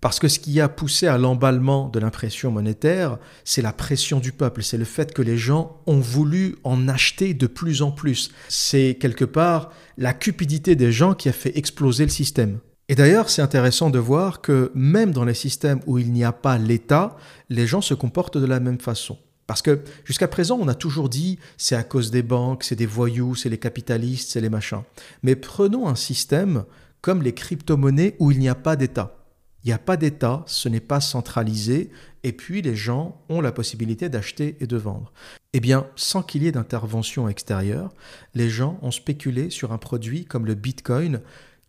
[0.00, 4.32] Parce que ce qui a poussé à l'emballement de l'impression monétaire, c'est la pression du
[4.32, 8.30] peuple, c'est le fait que les gens ont voulu en acheter de plus en plus.
[8.48, 12.58] C'est quelque part la cupidité des gens qui a fait exploser le système.
[12.88, 16.32] Et d'ailleurs, c'est intéressant de voir que même dans les systèmes où il n'y a
[16.32, 17.16] pas l'État,
[17.50, 19.18] les gens se comportent de la même façon.
[19.46, 22.86] Parce que jusqu'à présent, on a toujours dit c'est à cause des banques, c'est des
[22.86, 24.82] voyous, c'est les capitalistes, c'est les machins.
[25.22, 26.64] Mais prenons un système
[27.00, 29.19] comme les crypto-monnaies où il n'y a pas d'État.
[29.64, 31.90] Il n'y a pas d'État, ce n'est pas centralisé,
[32.22, 35.12] et puis les gens ont la possibilité d'acheter et de vendre.
[35.52, 37.92] Eh bien, sans qu'il y ait d'intervention extérieure,
[38.34, 41.20] les gens ont spéculé sur un produit comme le Bitcoin,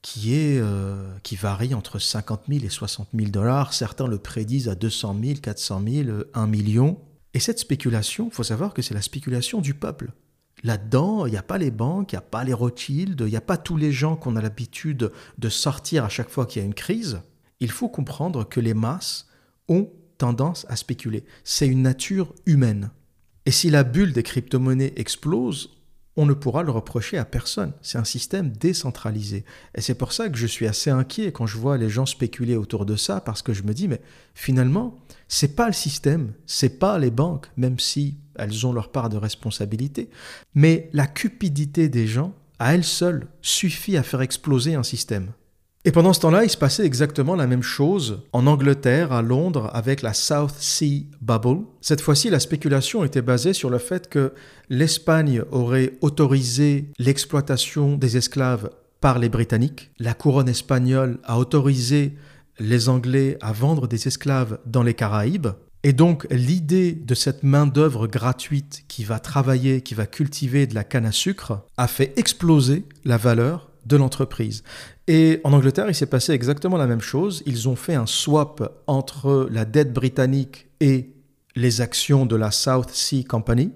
[0.01, 3.73] qui, euh, varie entre 50 000 et 60 000 dollars.
[3.73, 6.97] Certains le prédisent à 200 000, 400 000, 1 million.
[7.33, 10.11] Et cette spéculation, il faut savoir que c'est la spéculation du peuple.
[10.63, 13.37] Là-dedans, il n'y a pas les banques, il n'y a pas les Rothschild, il n'y
[13.37, 16.63] a pas tous les gens qu'on a l'habitude de sortir à chaque fois qu'il y
[16.63, 17.21] a une crise.
[17.61, 19.29] Il faut comprendre que les masses
[19.69, 21.23] ont tendance à spéculer.
[21.43, 22.91] C'est une nature humaine.
[23.45, 25.81] Et si la bulle des crypto-monnaies explose,
[26.17, 27.73] on ne pourra le reprocher à personne.
[27.81, 29.45] C'est un système décentralisé.
[29.75, 32.55] Et c'est pour ça que je suis assez inquiet quand je vois les gens spéculer
[32.55, 34.01] autour de ça, parce que je me dis, mais
[34.33, 34.97] finalement,
[35.27, 39.17] c'est pas le système, c'est pas les banques, même si elles ont leur part de
[39.17, 40.09] responsabilité,
[40.53, 45.31] mais la cupidité des gens, à elle seule, suffit à faire exploser un système.
[45.83, 49.71] Et pendant ce temps-là, il se passait exactement la même chose en Angleterre, à Londres,
[49.73, 51.65] avec la South Sea Bubble.
[51.81, 54.33] Cette fois-ci, la spéculation était basée sur le fait que
[54.69, 59.89] l'Espagne aurait autorisé l'exploitation des esclaves par les Britanniques.
[59.97, 62.15] La couronne espagnole a autorisé
[62.59, 65.47] les Anglais à vendre des esclaves dans les Caraïbes.
[65.83, 70.83] Et donc l'idée de cette main-d'œuvre gratuite qui va travailler, qui va cultiver de la
[70.83, 74.63] canne à sucre, a fait exploser la valeur de l'entreprise.
[75.07, 77.43] Et en Angleterre, il s'est passé exactement la même chose.
[77.45, 81.13] Ils ont fait un swap entre la dette britannique et
[81.55, 83.71] les actions de la South Sea Company.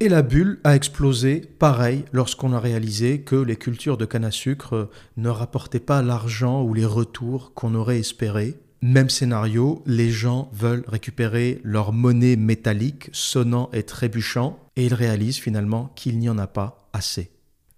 [0.00, 4.32] Et la bulle a explosé, pareil, lorsqu'on a réalisé que les cultures de canne à
[4.32, 8.56] sucre ne rapportaient pas l'argent ou les retours qu'on aurait espéré.
[8.82, 15.38] Même scénario, les gens veulent récupérer leur monnaie métallique sonnant et trébuchant, et ils réalisent
[15.38, 17.30] finalement qu'il n'y en a pas assez.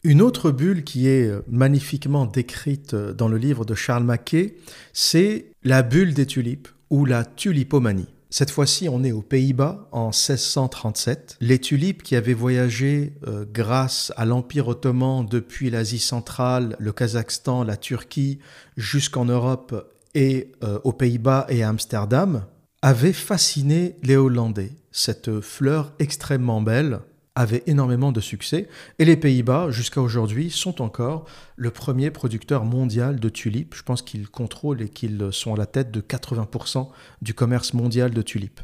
[0.02, 4.56] Une autre bulle qui est magnifiquement décrite dans le livre de Charles Mackay,
[4.92, 8.08] c'est la bulle des tulipes ou la tulipomanie.
[8.28, 11.38] Cette fois-ci, on est aux Pays-Bas en 1637.
[11.40, 17.62] Les tulipes qui avaient voyagé euh, grâce à l'Empire ottoman depuis l'Asie centrale, le Kazakhstan,
[17.62, 18.40] la Turquie,
[18.76, 22.44] jusqu'en Europe et euh, aux Pays-Bas et à Amsterdam,
[22.82, 24.72] avaient fasciné les Hollandais.
[24.90, 27.00] Cette fleur extrêmement belle,
[27.36, 28.68] avait énormément de succès
[28.98, 33.74] et les Pays-Bas, jusqu'à aujourd'hui, sont encore le premier producteur mondial de tulipes.
[33.76, 36.88] Je pense qu'ils contrôlent et qu'ils sont à la tête de 80%
[37.22, 38.60] du commerce mondial de tulipes.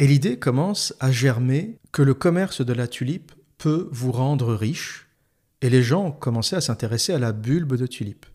[0.00, 5.08] Et l'idée commence à germer que le commerce de la tulipe peut vous rendre riche
[5.62, 8.26] et les gens ont commencé à s'intéresser à la bulbe de tulipe.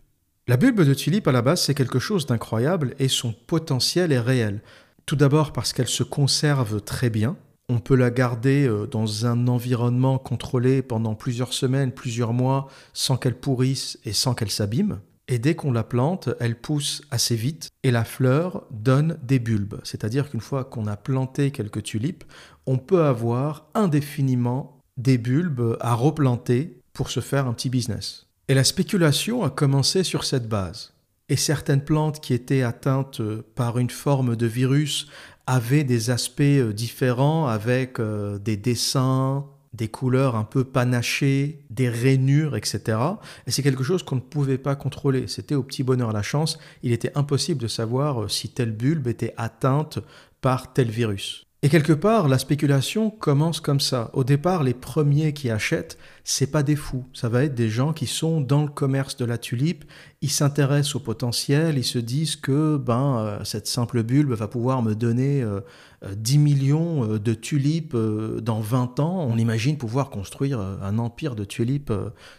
[0.48, 4.20] La bulbe de tulipe, à la base, c'est quelque chose d'incroyable et son potentiel est
[4.20, 4.62] réel.
[5.04, 7.36] Tout d'abord parce qu'elle se conserve très bien,
[7.68, 13.16] on peut la garder euh, dans un environnement contrôlé pendant plusieurs semaines, plusieurs mois, sans
[13.16, 15.00] qu'elle pourrisse et sans qu'elle s'abîme.
[15.28, 19.80] Et dès qu'on la plante, elle pousse assez vite et la fleur donne des bulbes.
[19.82, 22.22] C'est-à-dire qu'une fois qu'on a planté quelques tulipes,
[22.66, 28.26] on peut avoir indéfiniment des bulbes à replanter pour se faire un petit business.
[28.46, 30.92] Et la spéculation a commencé sur cette base.
[31.28, 33.20] Et certaines plantes qui étaient atteintes
[33.56, 35.08] par une forme de virus
[35.46, 41.88] avait des aspects euh, différents avec euh, des dessins, des couleurs un peu panachées, des
[41.88, 42.98] rainures, etc.
[43.46, 45.28] Et c'est quelque chose qu'on ne pouvait pas contrôler.
[45.28, 46.58] C'était au petit bonheur la chance.
[46.82, 49.98] Il était impossible de savoir euh, si telle bulbe était atteinte
[50.40, 51.45] par tel virus.
[51.66, 54.10] Et quelque part, la spéculation commence comme ça.
[54.12, 57.04] Au départ, les premiers qui achètent, c'est pas des fous.
[57.12, 59.84] Ça va être des gens qui sont dans le commerce de la tulipe.
[60.22, 61.78] Ils s'intéressent au potentiel.
[61.78, 65.44] Ils se disent que ben euh, cette simple bulbe va pouvoir me donner
[66.04, 69.26] 10 euh, millions euh, de tulipes dans 20 ans.
[69.28, 71.92] On imagine pouvoir construire un empire de tulipes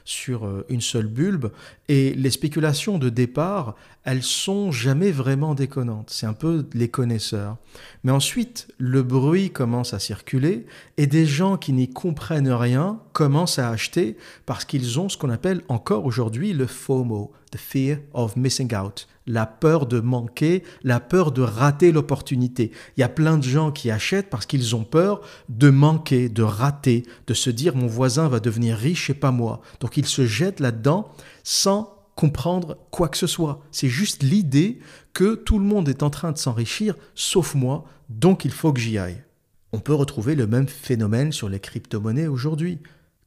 [0.03, 1.51] sur une seule bulbe.
[1.87, 6.09] Et les spéculations de départ, elles sont jamais vraiment déconnantes.
[6.11, 7.57] C'est un peu les connaisseurs.
[8.03, 10.65] Mais ensuite, le bruit commence à circuler
[10.97, 15.29] et des gens qui n'y comprennent rien commencent à acheter parce qu'ils ont ce qu'on
[15.29, 20.99] appelle encore aujourd'hui le FOMO, the fear of missing out, la peur de manquer, la
[20.99, 22.71] peur de rater l'opportunité.
[22.95, 26.43] Il y a plein de gens qui achètent parce qu'ils ont peur de manquer, de
[26.43, 29.61] rater, de se dire mon voisin va devenir riche et pas moi.
[29.79, 31.09] Donc ils se jettent là-dedans
[31.43, 33.61] sans comprendre quoi que ce soit.
[33.71, 34.79] C'est juste l'idée
[35.13, 38.79] que tout le monde est en train de s'enrichir, sauf moi, donc il faut que
[38.79, 39.23] j'y aille.
[39.71, 42.79] On peut retrouver le même phénomène sur les crypto-monnaies aujourd'hui.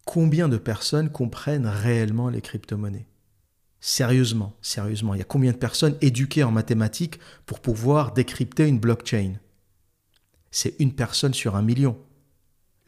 [0.05, 3.07] Combien de personnes comprennent réellement les crypto-monnaies?
[3.79, 8.81] Sérieusement, sérieusement, il y a combien de personnes éduquées en mathématiques pour pouvoir décrypter une
[8.81, 9.35] blockchain?
[10.51, 11.97] C'est une personne sur un million.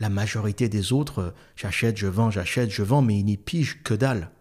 [0.00, 3.94] La majorité des autres, j'achète, je vends, j'achète, je vends, mais ils n'y pigent que
[3.94, 4.32] dalle.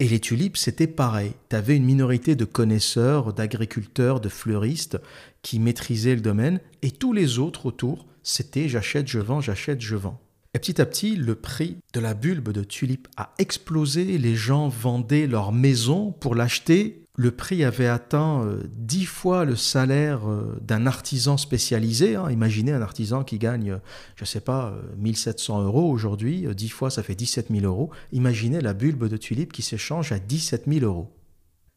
[0.00, 1.32] Et les tulipes, c'était pareil.
[1.50, 4.98] Tu avais une minorité de connaisseurs, d'agriculteurs, de fleuristes
[5.42, 9.96] qui maîtrisaient le domaine, et tous les autres autour, c'était j'achète, je vends, j'achète, je
[9.96, 10.20] vends.
[10.54, 14.68] Et petit à petit, le prix de la bulbe de tulipe a explosé, les gens
[14.68, 20.56] vendaient leur maison pour l'acheter le prix avait atteint euh, dix fois le salaire euh,
[20.62, 22.14] d'un artisan spécialisé.
[22.14, 22.30] Hein.
[22.30, 23.80] Imaginez un artisan qui gagne,
[24.14, 27.90] je ne sais pas, 1700 euros aujourd'hui, dix fois ça fait 17 000 euros.
[28.12, 31.12] Imaginez la bulbe de tulipe qui s'échange à 17 000 euros.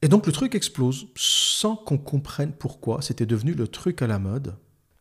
[0.03, 3.01] Et donc le truc explose sans qu'on comprenne pourquoi.
[3.01, 4.55] C'était devenu le truc à la mode.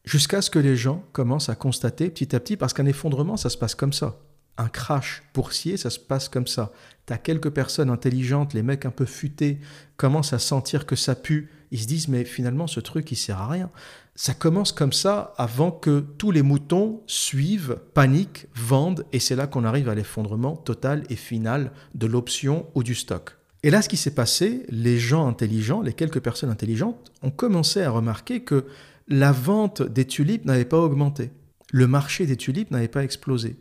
[0.05, 3.51] Jusqu'à ce que les gens commencent à constater petit à petit, parce qu'un effondrement, ça
[3.51, 4.19] se passe comme ça
[4.61, 6.73] un crash boursier, ça se passe comme ça.
[7.07, 9.59] Tu as quelques personnes intelligentes, les mecs un peu futés,
[9.97, 11.51] commencent à sentir que ça pue.
[11.71, 13.71] Ils se disent, mais finalement, ce truc, il sert à rien.
[14.15, 19.47] Ça commence comme ça avant que tous les moutons suivent, paniquent, vendent, et c'est là
[19.47, 23.37] qu'on arrive à l'effondrement total et final de l'option ou du stock.
[23.63, 27.83] Et là, ce qui s'est passé, les gens intelligents, les quelques personnes intelligentes, ont commencé
[27.83, 28.67] à remarquer que
[29.09, 31.31] la vente des tulipes n'avait pas augmenté.
[31.71, 33.57] Le marché des tulipes n'avait pas explosé.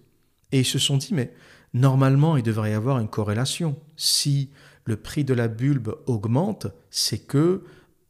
[0.52, 1.34] Et ils se sont dit, mais
[1.74, 3.78] normalement, il devrait y avoir une corrélation.
[3.96, 4.50] Si
[4.86, 7.64] le prix de la bulbe augmente, c'est que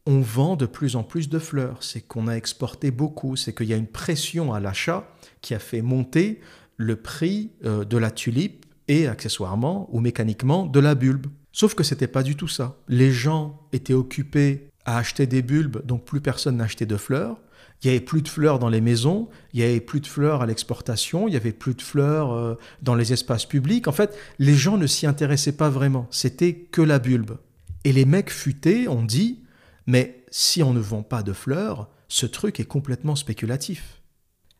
[0.06, 3.66] on vend de plus en plus de fleurs, c'est qu'on a exporté beaucoup, c'est qu'il
[3.66, 5.06] y a une pression à l'achat
[5.42, 6.40] qui a fait monter
[6.76, 11.26] le prix euh, de la tulipe et accessoirement ou mécaniquement de la bulbe.
[11.52, 12.76] Sauf que c'était pas du tout ça.
[12.88, 17.40] Les gens étaient occupés à acheter des bulbes, donc plus personne n'achetait de fleurs.
[17.82, 20.42] Il n'y avait plus de fleurs dans les maisons, il n'y avait plus de fleurs
[20.42, 23.88] à l'exportation, il n'y avait plus de fleurs euh, dans les espaces publics.
[23.88, 26.06] En fait, les gens ne s'y intéressaient pas vraiment.
[26.10, 27.38] C'était que la bulbe.
[27.84, 29.40] Et les mecs futés ont dit,
[29.86, 34.02] mais si on ne vend pas de fleurs, ce truc est complètement spéculatif.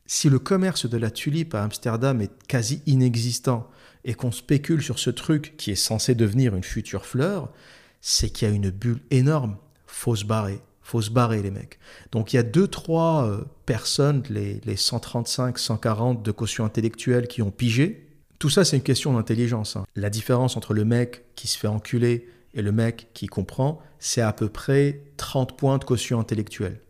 [0.06, 3.70] Si le commerce de la tulipe à Amsterdam est quasi inexistant
[4.04, 7.52] et qu'on spécule sur ce truc qui est censé devenir une future fleur,
[8.00, 9.58] c'est qu'il y a une bulle énorme.
[9.86, 11.78] Faut se barrer faut se barrer les mecs.
[12.12, 17.28] Donc il y a deux, trois euh, personnes, les, les 135, 140 de caution intellectuelle
[17.28, 18.08] qui ont pigé.
[18.38, 19.76] Tout ça, c'est une question d'intelligence.
[19.76, 19.84] Hein.
[19.94, 24.22] La différence entre le mec qui se fait enculer et le mec qui comprend, c'est
[24.22, 26.80] à peu près 30 points de caution intellectuelle.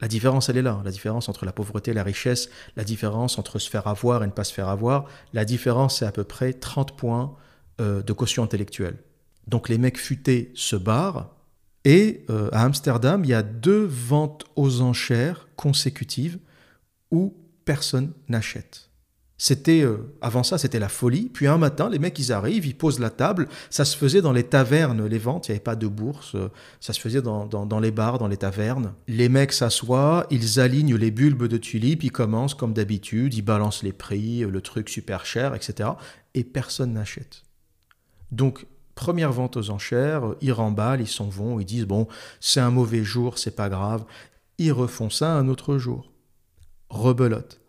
[0.00, 0.80] La différence, elle est là.
[0.84, 4.26] La différence entre la pauvreté et la richesse, la différence entre se faire avoir et
[4.26, 7.36] ne pas se faire avoir, la différence, c'est à peu près 30 points
[7.80, 8.96] euh, de caution intellectuelle.
[9.46, 11.30] Donc les mecs futés se barrent,
[11.84, 16.38] et euh, à Amsterdam, il y a deux ventes aux enchères consécutives
[17.10, 18.88] où personne n'achète.
[19.38, 21.30] C'était euh, avant ça, c'était la folie.
[21.32, 23.48] Puis un matin, les mecs ils arrivent, ils posent la table.
[23.70, 25.48] Ça se faisait dans les tavernes, les ventes.
[25.48, 26.36] Il n'y avait pas de bourse.
[26.78, 28.92] Ça se faisait dans, dans, les bars, dans les tavernes.
[29.08, 33.82] Les mecs s'assoient, ils alignent les bulbes de tulipes, ils commencent comme d'habitude, ils balancent
[33.82, 35.88] les prix, le truc super cher, etc.
[36.34, 37.44] Et personne n'achète.
[38.32, 38.66] Donc
[39.00, 42.06] Première vente aux enchères, ils remballent, ils s'en vont, ils disent bon,
[42.38, 44.04] c'est un mauvais jour, c'est pas grave.
[44.58, 46.12] Ils refont ça un autre jour.
[46.90, 47.62] Rebelote.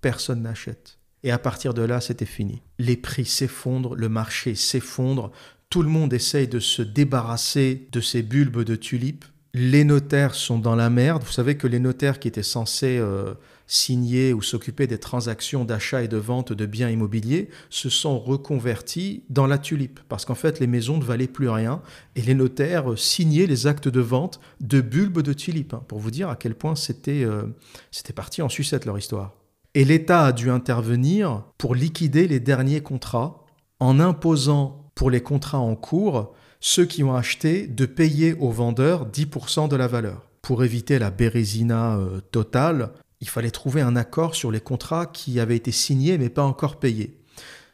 [0.00, 0.98] Personne n'achète.
[1.22, 2.62] Et à partir de là, c'était fini.
[2.80, 5.30] Les prix s'effondrent, le marché s'effondre,
[5.70, 9.24] tout le monde essaye de se débarrasser de ces bulbes de tulipes.
[9.54, 11.22] Les notaires sont dans la merde.
[11.22, 13.34] Vous savez que les notaires qui étaient censés euh,
[13.72, 19.24] signer ou s'occuper des transactions d'achat et de vente de biens immobiliers se sont reconvertis
[19.30, 21.80] dans la tulipe, parce qu'en fait les maisons ne valaient plus rien,
[22.14, 26.10] et les notaires signaient les actes de vente de bulbes de tulipe, hein, pour vous
[26.10, 27.44] dire à quel point c'était euh,
[27.90, 29.32] c'était parti en sucette leur histoire.
[29.74, 33.46] Et l'État a dû intervenir pour liquider les derniers contrats
[33.80, 39.08] en imposant pour les contrats en cours ceux qui ont acheté de payer aux vendeurs
[39.10, 40.28] 10% de la valeur.
[40.42, 42.92] Pour éviter la bérésina euh, totale,
[43.22, 46.76] il fallait trouver un accord sur les contrats qui avaient été signés mais pas encore
[46.76, 47.16] payés.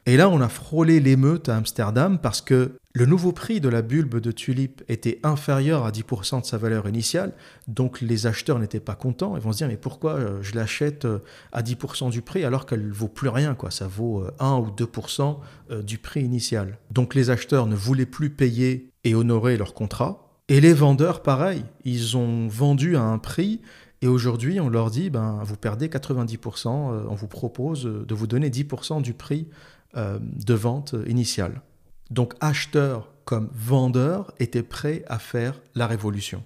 [0.07, 3.83] Et là, on a frôlé l'émeute à Amsterdam parce que le nouveau prix de la
[3.83, 7.33] bulbe de tulipe était inférieur à 10% de sa valeur initiale,
[7.67, 9.37] donc les acheteurs n'étaient pas contents.
[9.37, 11.19] Ils vont se dire, mais pourquoi euh, je l'achète euh,
[11.53, 13.71] à 10% du prix alors qu'elle ne vaut plus rien, quoi.
[13.71, 15.37] ça vaut 1 euh, ou 2%
[15.83, 16.79] du prix initial.
[16.91, 20.29] Donc les acheteurs ne voulaient plus payer et honorer leur contrat.
[20.49, 23.61] Et les vendeurs, pareil, ils ont vendu à un prix
[24.01, 28.27] et aujourd'hui, on leur dit, ben, vous perdez 90%, euh, on vous propose de vous
[28.27, 29.49] donner 10% du prix
[29.97, 31.63] euh, de vente initial.
[32.11, 36.45] Donc acheteurs comme vendeurs étaient prêts à faire la révolution.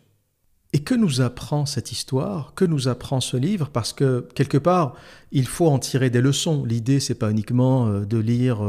[0.74, 2.54] Et que nous apprend cette histoire?
[2.54, 3.68] Que nous apprend ce livre?
[3.68, 4.94] Parce que quelque part,
[5.30, 6.64] il faut en tirer des leçons.
[6.64, 8.62] L'idée, c'est pas uniquement euh, de lire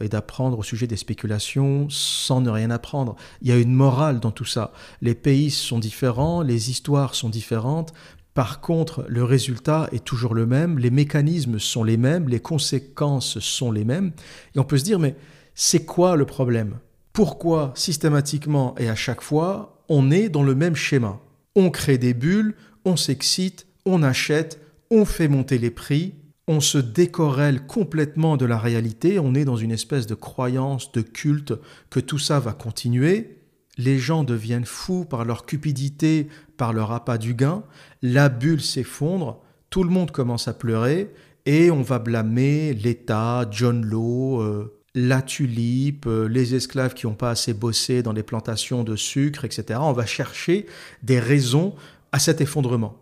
[0.00, 3.14] et d'apprendre au sujet des spéculations sans ne rien apprendre.
[3.42, 4.72] Il y a une morale dans tout ça.
[5.02, 7.92] Les pays sont différents, les histoires sont différentes,
[8.34, 13.40] par contre, le résultat est toujours le même, les mécanismes sont les mêmes, les conséquences
[13.40, 14.12] sont les mêmes.
[14.54, 15.16] Et on peut se dire, mais
[15.54, 16.78] c'est quoi le problème?
[17.12, 21.18] Pourquoi systématiquement et à chaque fois, on est dans le même schéma?
[21.56, 22.54] On crée des bulles,
[22.84, 24.60] on s'excite, on achète,
[24.90, 26.14] on fait monter les prix,
[26.46, 31.00] on se décorrèle complètement de la réalité, on est dans une espèce de croyance, de
[31.00, 31.54] culte
[31.90, 33.39] que tout ça va continuer.
[33.78, 37.62] Les gens deviennent fous par leur cupidité, par leur appât du gain,
[38.02, 39.40] la bulle s'effondre,
[39.70, 41.12] tout le monde commence à pleurer,
[41.46, 47.14] et on va blâmer l'État, John Law, euh, la tulipe, euh, les esclaves qui n'ont
[47.14, 49.78] pas assez bossé dans les plantations de sucre, etc.
[49.82, 50.66] On va chercher
[51.02, 51.74] des raisons
[52.12, 52.98] à cet effondrement.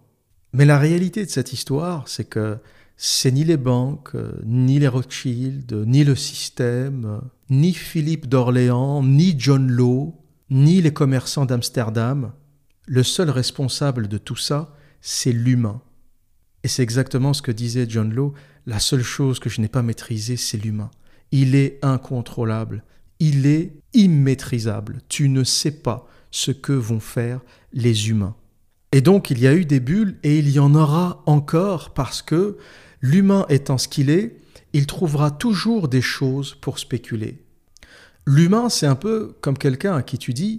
[0.52, 2.58] Mais la réalité de cette histoire, c'est que
[2.96, 9.70] c'est ni les banques, ni les Rothschild, ni le système, ni Philippe d'Orléans, ni John
[9.70, 10.14] Law,
[10.50, 12.32] ni les commerçants d'Amsterdam.
[12.86, 15.80] Le seul responsable de tout ça, c'est l'humain.
[16.64, 18.34] Et c'est exactement ce que disait John Law,
[18.66, 20.90] la seule chose que je n'ai pas maîtrisée, c'est l'humain.
[21.30, 22.82] Il est incontrôlable,
[23.20, 25.00] il est immaîtrisable.
[25.08, 27.40] Tu ne sais pas ce que vont faire
[27.72, 28.34] les humains.
[28.92, 32.22] Et donc il y a eu des bulles et il y en aura encore parce
[32.22, 32.56] que
[33.00, 34.40] l'humain étant ce qu'il est,
[34.72, 37.44] il trouvera toujours des choses pour spéculer.
[38.30, 40.58] L'humain, c'est un peu comme quelqu'un à qui tu dis,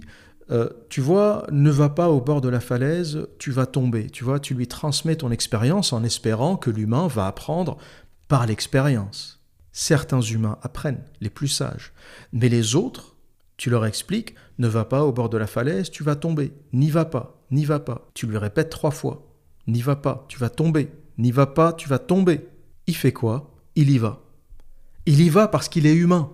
[0.50, 4.10] euh, tu vois, ne va pas au bord de la falaise, tu vas tomber.
[4.10, 7.78] Tu vois, tu lui transmets ton expérience en espérant que l'humain va apprendre
[8.26, 9.40] par l'expérience.
[9.70, 11.92] Certains humains apprennent, les plus sages.
[12.32, 13.14] Mais les autres,
[13.56, 16.52] tu leur expliques, ne va pas au bord de la falaise, tu vas tomber.
[16.72, 18.10] N'y va pas, n'y va pas.
[18.14, 19.28] Tu lui répètes trois fois.
[19.68, 20.90] N'y va pas, tu vas tomber.
[21.18, 22.48] N'y va pas, tu vas tomber.
[22.88, 23.54] Il fait quoi?
[23.76, 24.24] Il y va.
[25.06, 26.32] Il y va parce qu'il est humain.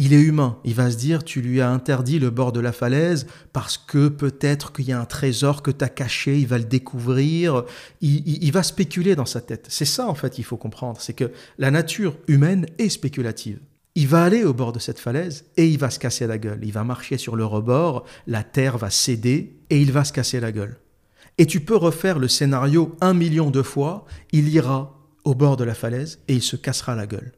[0.00, 0.56] Il est humain.
[0.64, 4.06] Il va se dire, tu lui as interdit le bord de la falaise parce que
[4.06, 7.64] peut-être qu'il y a un trésor que tu as caché, il va le découvrir.
[8.00, 9.66] Il, va spéculer dans sa tête.
[9.68, 11.00] C'est ça, en fait, il faut comprendre.
[11.00, 13.58] C'est que la nature humaine est spéculative.
[13.96, 16.60] Il va aller au bord de cette falaise et il va se casser la gueule.
[16.62, 20.38] Il va marcher sur le rebord, la terre va céder et il va se casser
[20.38, 20.76] la gueule.
[21.38, 24.06] Et tu peux refaire le scénario un million de fois.
[24.30, 27.32] Il ira au bord de la falaise et il se cassera la gueule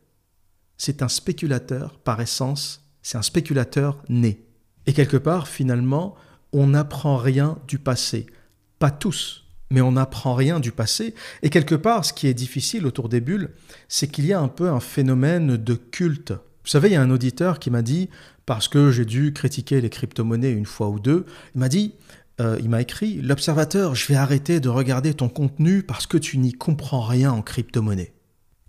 [0.80, 4.46] c'est un spéculateur par essence, c'est un spéculateur né.
[4.86, 6.14] Et quelque part, finalement,
[6.54, 8.24] on n'apprend rien du passé.
[8.78, 11.14] Pas tous, mais on n'apprend rien du passé.
[11.42, 13.50] Et quelque part, ce qui est difficile autour des bulles,
[13.88, 16.30] c'est qu'il y a un peu un phénomène de culte.
[16.30, 18.08] Vous savez, il y a un auditeur qui m'a dit,
[18.46, 21.92] parce que j'ai dû critiquer les crypto-monnaies une fois ou deux, il m'a dit,
[22.40, 26.38] euh, il m'a écrit, l'observateur, je vais arrêter de regarder ton contenu parce que tu
[26.38, 28.14] n'y comprends rien en crypto-monnaie.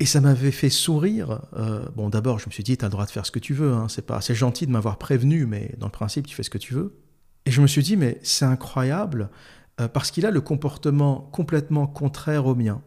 [0.02, 1.42] Et ça m'avait fait sourire.
[1.56, 3.38] Euh, bon, d'abord, je me suis dit, tu as le droit de faire ce que
[3.38, 3.72] tu veux.
[3.72, 3.86] Hein.
[3.88, 6.58] C'est pas, c'est gentil de m'avoir prévenu, mais dans le principe, tu fais ce que
[6.58, 6.98] tu veux.
[7.46, 9.30] Et je me suis dit, mais c'est incroyable
[9.80, 12.82] euh, parce qu'il a le comportement complètement contraire au mien.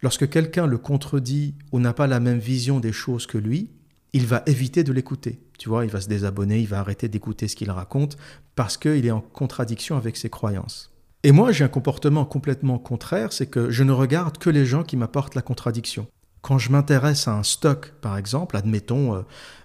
[0.00, 3.68] Lorsque quelqu'un le contredit ou n'a pas la même vision des choses que lui,
[4.14, 5.42] il va éviter de l'écouter.
[5.58, 8.16] Tu vois, il va se désabonner, il va arrêter d'écouter ce qu'il raconte
[8.54, 10.90] parce qu'il est en contradiction avec ses croyances.
[11.22, 14.84] Et moi, j'ai un comportement complètement contraire, c'est que je ne regarde que les gens
[14.84, 16.06] qui m'apportent la contradiction.
[16.42, 19.20] Quand je m'intéresse à un stock, par exemple, admettons, euh,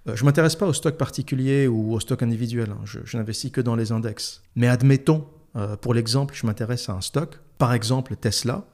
[0.07, 3.51] euh, je ne m'intéresse pas au stock particulier ou au stock individuel, hein, je, n'investis
[3.51, 4.41] que dans les index.
[4.55, 8.65] Mais admettons, euh, pour l'exemple, je m'intéresse à un stock, par exemple Tesla,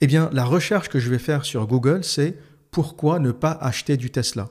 [0.00, 2.38] eh bien, la recherche que je vais faire sur Google, c'est
[2.70, 4.50] pourquoi ne pas acheter du Tesla?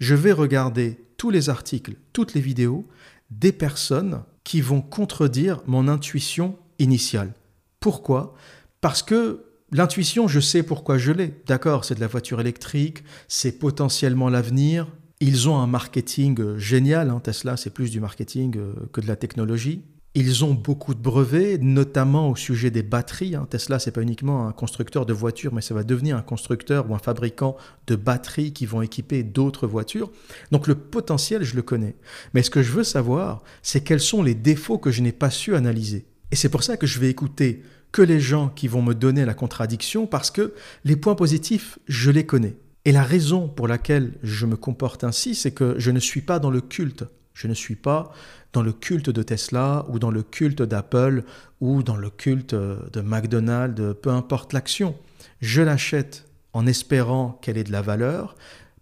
[0.00, 2.86] Je vais regarder tous les articles, toutes les vidéos
[3.30, 7.32] des personnes qui vont contredire mon intuition initiale.
[7.78, 8.34] Pourquoi?
[8.80, 9.44] Parce que
[9.74, 11.32] L'intuition, je sais pourquoi je l'ai.
[11.46, 14.86] D'accord, c'est de la voiture électrique, c'est potentiellement l'avenir.
[15.20, 17.08] Ils ont un marketing euh, génial.
[17.08, 17.20] Hein.
[17.20, 19.82] Tesla, c'est plus du marketing euh, que de la technologie.
[20.14, 23.34] Ils ont beaucoup de brevets, notamment au sujet des batteries.
[23.34, 23.46] Hein.
[23.48, 26.94] Tesla, c'est pas uniquement un constructeur de voitures, mais ça va devenir un constructeur ou
[26.94, 27.56] un fabricant
[27.86, 30.10] de batteries qui vont équiper d'autres voitures.
[30.50, 31.96] Donc le potentiel, je le connais.
[32.34, 35.30] Mais ce que je veux savoir, c'est quels sont les défauts que je n'ai pas
[35.30, 36.04] su analyser.
[36.30, 37.62] Et c'est pour ça que je vais écouter
[37.92, 42.10] que les gens qui vont me donner la contradiction parce que les points positifs, je
[42.10, 42.56] les connais.
[42.84, 46.38] Et la raison pour laquelle je me comporte ainsi, c'est que je ne suis pas
[46.38, 47.04] dans le culte.
[47.34, 48.12] Je ne suis pas
[48.52, 51.22] dans le culte de Tesla ou dans le culte d'Apple
[51.60, 54.96] ou dans le culte de McDonald's, peu importe l'action.
[55.40, 58.36] Je l'achète en espérant qu'elle ait de la valeur,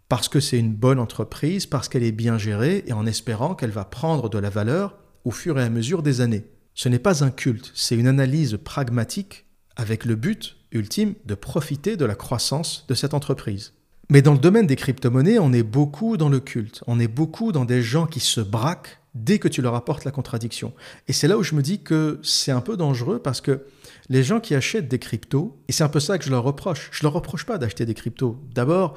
[0.08, 3.70] parce que c'est une bonne entreprise, parce qu'elle est bien gérée et en espérant qu'elle
[3.70, 6.44] va prendre de la valeur au fur et à mesure des années.
[6.74, 9.46] Ce n'est pas un culte, c'est une analyse pragmatique
[9.76, 13.72] avec le but ultime de profiter de la croissance de cette entreprise.
[14.08, 17.52] Mais dans le domaine des crypto-monnaies, on est beaucoup dans le culte, on est beaucoup
[17.52, 20.72] dans des gens qui se braquent dès que tu leur apportes la contradiction.
[21.08, 23.66] Et c'est là où je me dis que c'est un peu dangereux parce que
[24.08, 26.88] les gens qui achètent des cryptos, et c'est un peu ça que je leur reproche,
[26.92, 28.36] je leur reproche pas d'acheter des cryptos.
[28.52, 28.94] D'abord,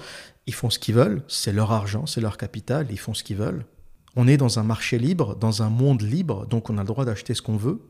[0.48, 3.38] ils font ce qu'ils veulent, c'est leur argent, c'est leur capital, ils font ce qu'ils
[3.38, 3.66] veulent.
[4.16, 7.05] On est dans un marché libre, dans un monde libre, donc on a le droit
[7.05, 7.82] d'acheter ce qu'on veut.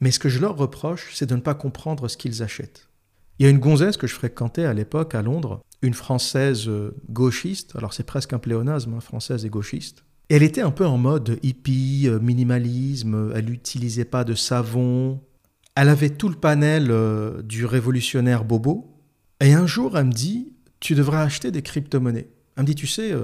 [0.00, 2.88] Mais ce que je leur reproche, c'est de ne pas comprendre ce qu'ils achètent.
[3.38, 6.94] Il y a une gonzesse que je fréquentais à l'époque à Londres, une française euh,
[7.08, 10.04] gauchiste, alors c'est presque un pléonasme, hein, française et gauchiste.
[10.28, 15.20] elle était un peu en mode hippie, euh, minimalisme, elle n'utilisait pas de savon.
[15.74, 18.94] Elle avait tout le panel euh, du révolutionnaire Bobo.
[19.40, 22.28] Et un jour, elle me dit, tu devrais acheter des crypto-monnaies.
[22.56, 23.14] Elle me dit, tu sais,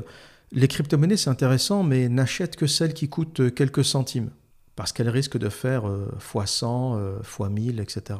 [0.56, 4.30] les crypto-monnaies, c'est intéressant, mais n'achète que celles qui coûtent quelques centimes.
[4.74, 5.84] Parce qu'elles risquent de faire
[6.18, 8.18] x100, x1000, etc.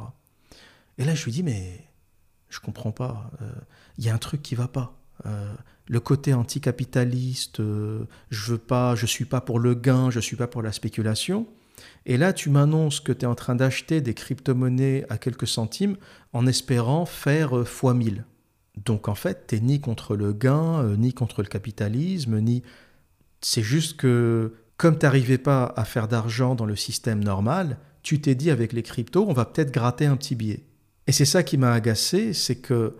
[0.97, 1.83] Et là, je lui dis, mais
[2.49, 3.29] je comprends pas.
[3.99, 4.97] Il y a un truc qui va pas
[5.87, 10.35] le côté anticapitaliste, euh, je veux pas, je suis pas pour le gain, je suis
[10.35, 11.47] pas pour la spéculation.
[12.05, 15.95] Et là, tu m'annonces que tu es en train d'acheter des crypto-monnaies à quelques centimes
[16.33, 18.25] en espérant faire euh, fois 1000.
[18.85, 22.63] Donc en fait, tu n'es ni contre le gain, euh, ni contre le capitalisme, ni...
[23.41, 28.21] C'est juste que comme tu n'arrivais pas à faire d'argent dans le système normal, tu
[28.21, 30.63] t'es dit avec les cryptos, on va peut-être gratter un petit billet.
[31.07, 32.95] Et c'est ça qui m'a agacé, c'est que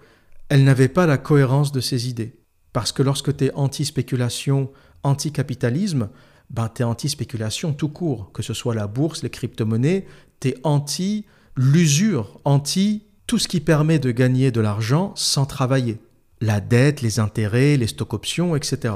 [0.50, 2.40] elle n'avait pas la cohérence de ses idées.
[2.74, 4.72] Parce que lorsque tu es anti-spéculation,
[5.04, 6.10] anti-capitalisme,
[6.50, 10.08] ben, tu es anti-spéculation tout court, que ce soit la bourse, les crypto-monnaies,
[10.40, 11.26] tu es anti
[11.56, 16.00] l'usure, anti tout ce qui permet de gagner de l'argent sans travailler.
[16.42, 18.96] La dette, les intérêts, les stock options, etc.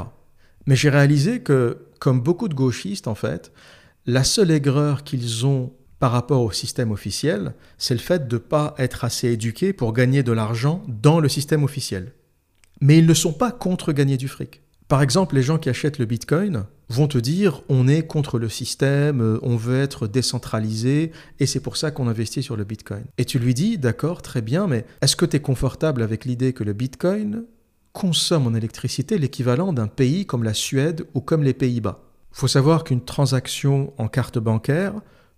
[0.65, 3.51] Mais j'ai réalisé que, comme beaucoup de gauchistes en fait,
[4.05, 8.39] la seule aigreur qu'ils ont par rapport au système officiel, c'est le fait de ne
[8.39, 12.13] pas être assez éduqué pour gagner de l'argent dans le système officiel
[12.81, 14.61] mais ils ne sont pas contre gagner du fric.
[14.87, 18.49] Par exemple, les gens qui achètent le Bitcoin vont te dire on est contre le
[18.49, 23.03] système, euh, on veut être décentralisé et c'est pour ça qu'on investit sur le Bitcoin.
[23.17, 26.53] Et tu lui dis d'accord, très bien, mais est-ce que tu es confortable avec l'idée
[26.53, 27.45] que le Bitcoin
[27.93, 32.03] consomme en électricité l'équivalent d'un pays comme la Suède ou comme les Pays-Bas?
[32.31, 34.93] Faut savoir qu'une transaction en carte bancaire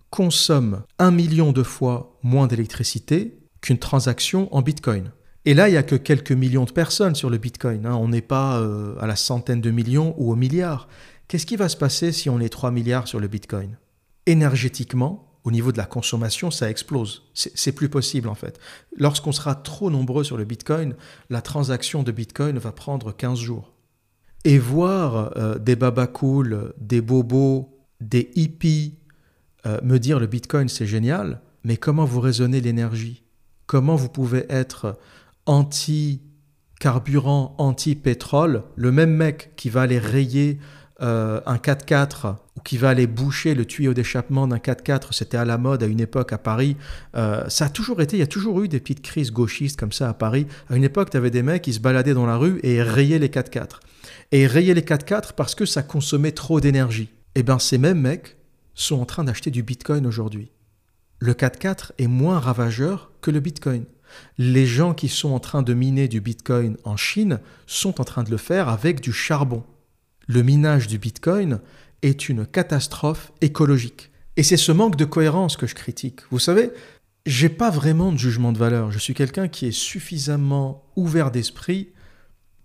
[0.10, 5.12] consomme un million de fois moins d'électricité qu'une transaction en Bitcoin.
[5.46, 7.86] Et là, il n'y a que quelques millions de personnes sur le Bitcoin.
[7.86, 7.96] Hein.
[7.96, 10.88] On n'est pas euh, à la centaine de millions ou au milliard.
[11.34, 13.80] Qu'est-ce qui va se passer si on est 3 milliards sur le Bitcoin?
[14.28, 17.24] Énergétiquement, au niveau de la consommation, ça explose.
[17.34, 18.60] C'est plus possible en fait.
[18.96, 20.94] Lorsqu'on sera trop nombreux sur le Bitcoin,
[21.32, 23.74] la transaction de Bitcoin va prendre 15 jours.
[24.44, 26.12] Et voir euh, des babas
[26.78, 29.00] des bobos, des hippies
[29.66, 33.24] euh, me dire le Bitcoin c'est génial, mais comment vous raisonnez l'énergie?
[33.66, 35.00] Comment vous pouvez être
[35.48, 40.60] anti-carburant, anti-pétrole, le même mec qui va aller rayer
[41.04, 45.46] euh, un 4x4 ou qui va aller boucher le tuyau d'échappement d'un 4x4, c'était à
[45.46, 46.78] la mode à une époque à Paris.
[47.16, 49.92] Euh, ça a toujours été, il y a toujours eu des petites crises gauchistes comme
[49.92, 50.48] ça à Paris.
[50.70, 53.20] À une époque, tu avais des mecs qui se baladaient dans la rue et rayaient
[53.20, 53.80] les 4x4.
[54.32, 57.10] Et rayaient les 4x4 parce que ça consommait trop d'énergie.
[57.36, 58.38] Et eh bien, ces mêmes mecs
[58.76, 60.52] sont en train d'acheter du Bitcoin aujourd'hui.
[61.20, 63.86] Le 4x4 est moins ravageur que le Bitcoin.
[64.38, 68.24] Les gens qui sont en train de miner du Bitcoin en Chine sont en train
[68.24, 69.64] de le faire avec du charbon.
[70.28, 71.60] Le minage du Bitcoin
[72.02, 74.12] est une catastrophe écologique.
[74.36, 76.22] Et c'est ce manque de cohérence que je critique.
[76.32, 76.72] Vous savez,
[77.26, 78.92] j'ai pas vraiment de jugement de valeur.
[78.92, 81.90] Je suis quelqu'un qui est suffisamment ouvert d'esprit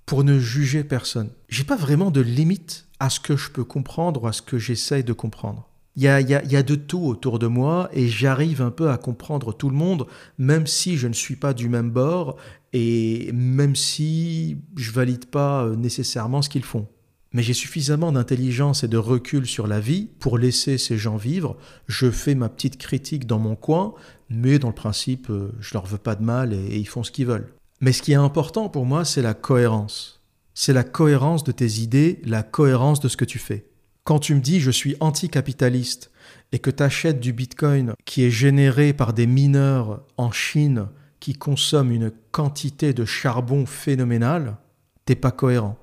[0.07, 1.31] pour ne juger personne.
[1.49, 4.59] J'ai pas vraiment de limite à ce que je peux comprendre ou à ce que
[4.59, 8.89] j'essaye de comprendre il y a, de tout autour de moi et j'arrive un peu
[8.89, 10.07] à comprendre tout le monde,
[10.39, 12.37] même si je ne suis pas du même bord
[12.73, 16.87] et même si je valide pas euh, nécessairement ce qu'ils font.
[17.33, 21.57] Mais j'ai suffisamment d'intelligence et de recul sur la vie pour laisser ces gens vivre.
[21.87, 23.95] Je fais ma petite critique dans mon coin,
[24.31, 27.11] mais dans le principe, euh, je leur veux pas de mal et, ils font ce
[27.11, 27.53] qu'ils veulent.
[27.81, 30.23] Mais ce qui est important pour moi, c'est la cohérence.
[30.55, 33.67] C'est la cohérence de tes idées, la cohérence de ce que tu fais.
[34.05, 36.11] Quand tu me dis je suis anticapitaliste
[36.53, 40.87] et que tu achètes du Bitcoin qui est généré par des mineurs en Chine
[41.21, 44.57] qui consomment une quantité de charbon phénoménale,
[45.05, 45.77] t'es pas cohérent.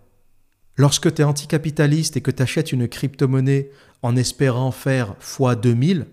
[0.78, 3.70] Lorsque tu es anticapitaliste et que tu une crypto-monnaie
[4.02, 6.06] en espérant faire x 2000,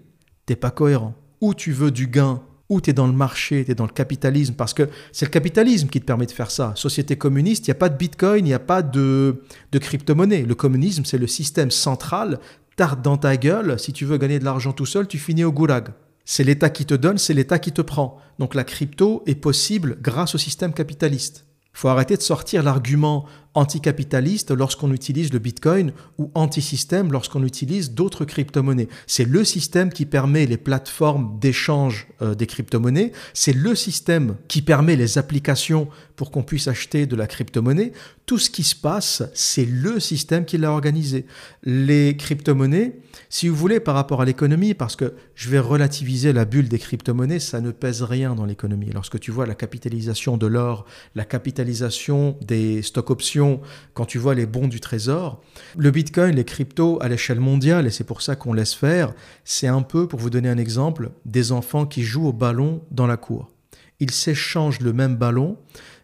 [0.47, 1.15] t'es pas cohérent.
[1.41, 3.93] Ou tu veux du gain ou tu es dans le marché, tu es dans le
[3.93, 6.73] capitalisme, parce que c'est le capitalisme qui te permet de faire ça.
[6.75, 9.43] Société communiste, il n'y a pas de bitcoin, il n'y a pas de,
[9.73, 10.43] de crypto-monnaie.
[10.43, 12.39] Le communisme, c'est le système central,
[12.77, 15.53] tarte dans ta gueule, si tu veux gagner de l'argent tout seul, tu finis au
[15.53, 15.89] goulag.
[16.25, 18.19] C'est l'État qui te donne, c'est l'État qui te prend.
[18.39, 21.45] Donc la crypto est possible grâce au système capitaliste.
[21.75, 27.93] Il faut arrêter de sortir l'argument anticapitaliste lorsqu'on utilise le Bitcoin ou anti-système lorsqu'on utilise
[27.93, 28.89] d'autres crypto-monnaies.
[29.07, 34.62] C'est le système qui permet les plateformes d'échange euh, des crypto-monnaies, c'est le système qui
[34.62, 37.93] permet les applications pour qu'on puisse acheter de la crypto-monnaie.
[38.27, 41.27] Tout ce qui se passe, c'est le système qui l'a organisé.
[41.64, 43.01] Les crypto-monnaies,
[43.35, 46.78] si vous voulez, par rapport à l'économie, parce que je vais relativiser la bulle des
[46.78, 48.91] crypto-monnaies, ça ne pèse rien dans l'économie.
[48.93, 53.62] Lorsque tu vois la capitalisation de l'or, la capitalisation des stock options,
[53.95, 55.41] quand tu vois les bons du trésor.
[55.78, 59.14] Le Bitcoin, les cryptos à l'échelle mondiale, et c'est pour ça qu'on laisse faire,
[59.47, 63.07] c'est un peu, pour vous donner un exemple, des enfants qui jouent au ballon dans
[63.07, 63.51] la cour.
[63.99, 65.57] Ils s'échangent le même ballon,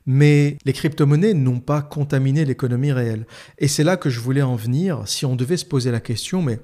[0.06, 3.26] mais les crypto-monnaies n'ont pas contaminé l'économie réelle.
[3.58, 6.40] Et c'est là que je voulais en venir, si on devait se poser la question,
[6.40, 6.60] mais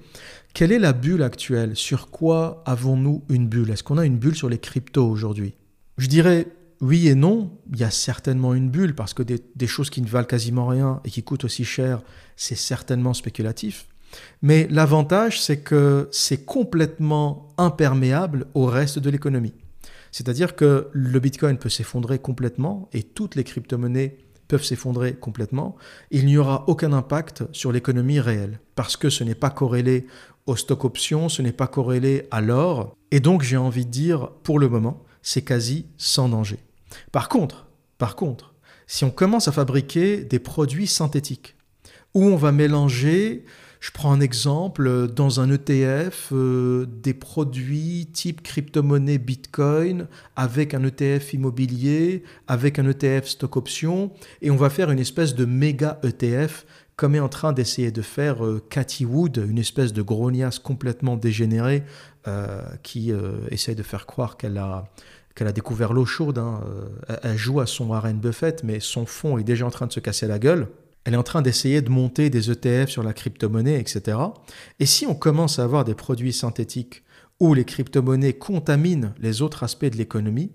[0.54, 1.76] quelle est la bulle actuelle?
[1.76, 3.70] Sur quoi avons-nous une bulle?
[3.70, 5.54] Est-ce qu'on a une bulle sur les cryptos aujourd'hui?
[5.98, 6.46] Je dirais
[6.80, 7.58] oui et non.
[7.72, 11.00] Il y a certainement une bulle parce que des, choses qui ne valent quasiment rien
[11.04, 12.02] et qui coûtent aussi cher,
[12.36, 13.88] c'est certainement spéculatif.
[14.42, 19.54] Mais l'avantage, c'est que c'est complètement imperméable au reste de l'économie.
[20.12, 25.74] C'est-à-dire que le Bitcoin peut s'effondrer complètement et toutes les crypto-monnaies peuvent s'effondrer complètement.
[26.12, 30.06] Il n'y aura aucun impact sur l'économie réelle parce que ce n'est pas corrélé
[30.46, 32.96] au stock options, ce n'est pas corrélé à l'or.
[33.10, 36.58] Et donc, j'ai envie de dire, pour le moment, c'est quasi sans danger.
[37.12, 37.66] Par contre,
[37.98, 38.54] par contre,
[38.86, 41.56] si on commence à fabriquer des produits synthétiques
[42.12, 43.44] où on va mélanger
[43.84, 50.84] je prends un exemple, dans un ETF, euh, des produits type crypto-monnaie Bitcoin avec un
[50.84, 56.00] ETF immobilier, avec un ETF stock option, et on va faire une espèce de méga
[56.02, 56.64] ETF
[56.96, 61.16] comme est en train d'essayer de faire euh, Cathy Wood, une espèce de grognasse complètement
[61.16, 61.82] dégénérée
[62.26, 63.12] euh, qui
[63.50, 64.88] essaye de faire croire qu'elle a,
[65.38, 66.38] a découvert l'eau chaude.
[66.38, 66.60] Hein.
[67.22, 70.00] Elle joue à son Warren Buffett, mais son fond est déjà en train de se
[70.00, 70.68] casser la gueule.
[71.04, 74.16] Elle est en train d'essayer de monter des ETF sur la crypto-monnaie, etc.
[74.80, 77.02] Et si on commence à avoir des produits synthétiques
[77.40, 80.52] où les crypto-monnaies contaminent les autres aspects de l'économie,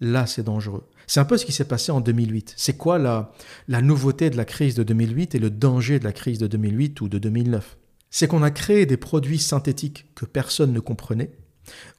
[0.00, 0.84] là c'est dangereux.
[1.06, 2.54] C'est un peu ce qui s'est passé en 2008.
[2.56, 3.32] C'est quoi la,
[3.68, 7.00] la nouveauté de la crise de 2008 et le danger de la crise de 2008
[7.00, 7.76] ou de 2009
[8.10, 11.30] C'est qu'on a créé des produits synthétiques que personne ne comprenait.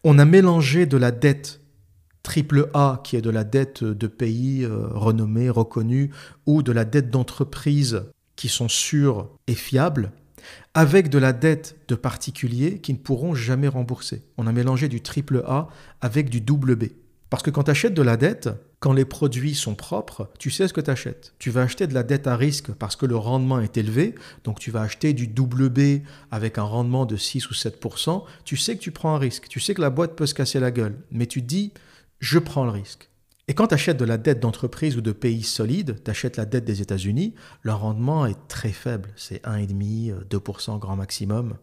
[0.04, 1.62] On a mélangé de la dette
[2.28, 6.10] triple A, qui est de la dette de pays euh, renommés, reconnus,
[6.46, 8.04] ou de la dette d'entreprises
[8.36, 10.12] qui sont sûres et fiables,
[10.74, 14.24] avec de la dette de particuliers qui ne pourront jamais rembourser.
[14.38, 15.70] On a mélangé du triple A
[16.02, 16.86] avec du double B.
[17.30, 18.50] Parce que quand tu achètes de la dette,
[18.80, 21.34] quand les produits sont propres, tu sais ce que tu achètes.
[21.40, 24.14] Tu vas acheter de la dette à risque parce que le rendement est élevé,
[24.44, 28.56] donc tu vas acheter du double B avec un rendement de 6 ou 7% tu
[28.56, 30.72] sais que tu prends un risque, tu sais que la boîte peut se casser la
[30.72, 31.72] gueule, mais tu dis
[32.20, 33.10] je prends le risque.
[33.48, 36.46] Et quand tu achètes de la dette d'entreprise ou de pays solides, tu achètes la
[36.46, 41.56] dette des États-Unis, leur rendement est très faible, c'est 1,5%, 2% grand maximum.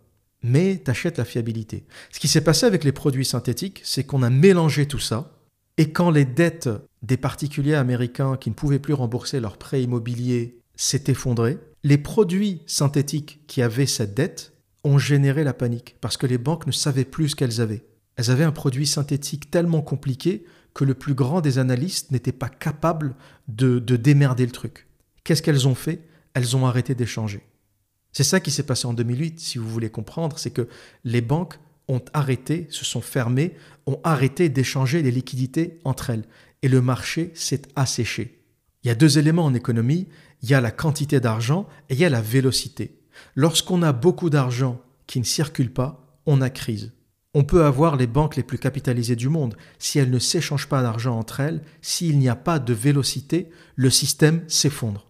[0.43, 1.85] Mais tu achètes la fiabilité.
[2.11, 5.31] Ce qui s'est passé avec les produits synthétiques, c'est qu'on a mélangé tout ça,
[5.77, 6.69] et quand les dettes
[7.03, 12.63] des particuliers américains qui ne pouvaient plus rembourser leurs prêts immobiliers s'est effondrées, les produits
[12.67, 14.53] synthétiques qui avaient cette dette
[14.85, 17.85] ont généré la panique, parce que les banques ne savaient plus ce qu'elles avaient.
[18.17, 20.45] Elles avaient un produit synthétique tellement compliqué
[20.75, 23.15] que le plus grand des analystes n'était pas capable
[23.49, 24.87] de, démerder le truc.
[25.23, 26.01] Qu'est-ce qu'elles ont fait?
[26.35, 27.47] Elles ont arrêté d'échanger.
[28.13, 30.69] C'est ça qui s'est passé en 2008, si vous voulez comprendre, c'est que
[31.05, 31.59] les banques
[31.89, 33.55] ont arrêté, se sont fermées,
[33.87, 36.25] ont arrêté d'échanger les liquidités entre elles.
[36.63, 38.41] Et le marché s'est asséché.
[38.83, 40.09] Il y a deux éléments en économie,
[40.43, 43.01] il y a la quantité d'argent et il y a la vélocité.
[43.35, 46.93] Lorsqu'on a beaucoup d'argent qui ne circule pas, on a crise.
[47.35, 49.57] On peut avoir les banques les plus capitalisées du monde.
[49.79, 53.91] Si elles ne s'échangent pas d'argent entre elles, s'il n'y a pas de vélocité, le
[53.91, 55.09] système s'effondre.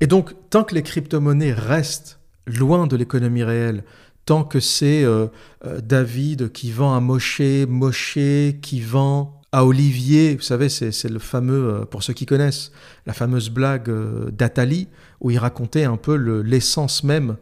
[0.00, 3.82] Et donc, tant que les crypto-monnaies restent loin de l'économie réelle,
[4.26, 5.28] tant que c'est euh,
[5.64, 8.18] euh, David qui vend à Moshe, Moshe
[8.60, 12.72] qui vend à Olivier, vous savez, c'est le fameux, euh, pour ceux qui connaissent,
[13.06, 13.90] la fameuse blague
[14.30, 14.88] d'Atali,
[15.20, 17.36] où il racontait un peu l'essence même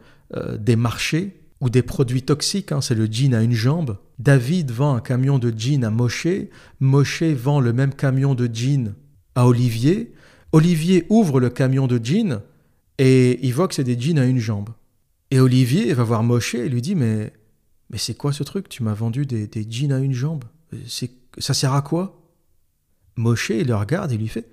[0.57, 3.97] des marchés ou des produits toxiques, hein, c'est le jean à une jambe.
[4.17, 6.27] David vend un camion de jean à Moshe,
[6.79, 8.93] Moshe vend le même camion de jean
[9.35, 10.13] à Olivier,
[10.51, 12.41] Olivier ouvre le camion de jean
[12.97, 14.69] et il voit que c'est des jeans à une jambe.
[15.35, 17.33] Et Olivier va voir Moshe et lui dit mais
[17.97, 18.69] c'est quoi ce truc?
[18.69, 20.45] Tu m'as vendu des, jeans à une jambe.
[20.87, 22.23] Ça sert à quoi?
[23.17, 24.49] Moshe le regarde et lui fait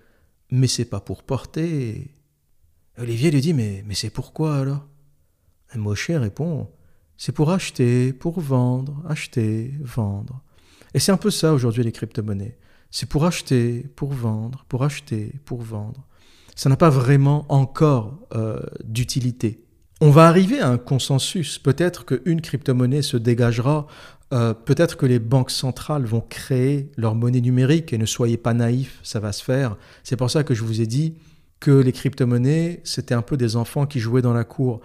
[0.51, 2.11] mais c'est pas pour porter.
[2.99, 4.89] Olivier lui dit mais mais c'est pourquoi alors?
[5.73, 6.69] Et Moshe répond
[7.17, 10.43] c'est pour acheter, pour vendre, acheter, vendre.
[10.95, 12.59] Et c'est un peu ça aujourd'hui les crypto-monnaies.
[12.91, 16.09] C'est pour acheter, pour vendre, pour acheter, pour vendre.
[16.57, 19.65] Ça n'a pas vraiment encore euh, d'utilité.
[20.05, 21.61] On va arriver à un consensus.
[21.61, 23.87] Peut-être qu'une crypto-monnaie se dégagera.
[24.33, 28.53] Euh, peut-être que les banques centrales vont créer leur monnaie numérique et ne soyez pas
[28.53, 29.77] naïfs, ça va se faire.
[30.03, 31.15] C'est pour ça que je vous ai dit
[31.61, 34.81] que les crypto-monnaies, c'était un peu des enfants qui jouaient dans la cour.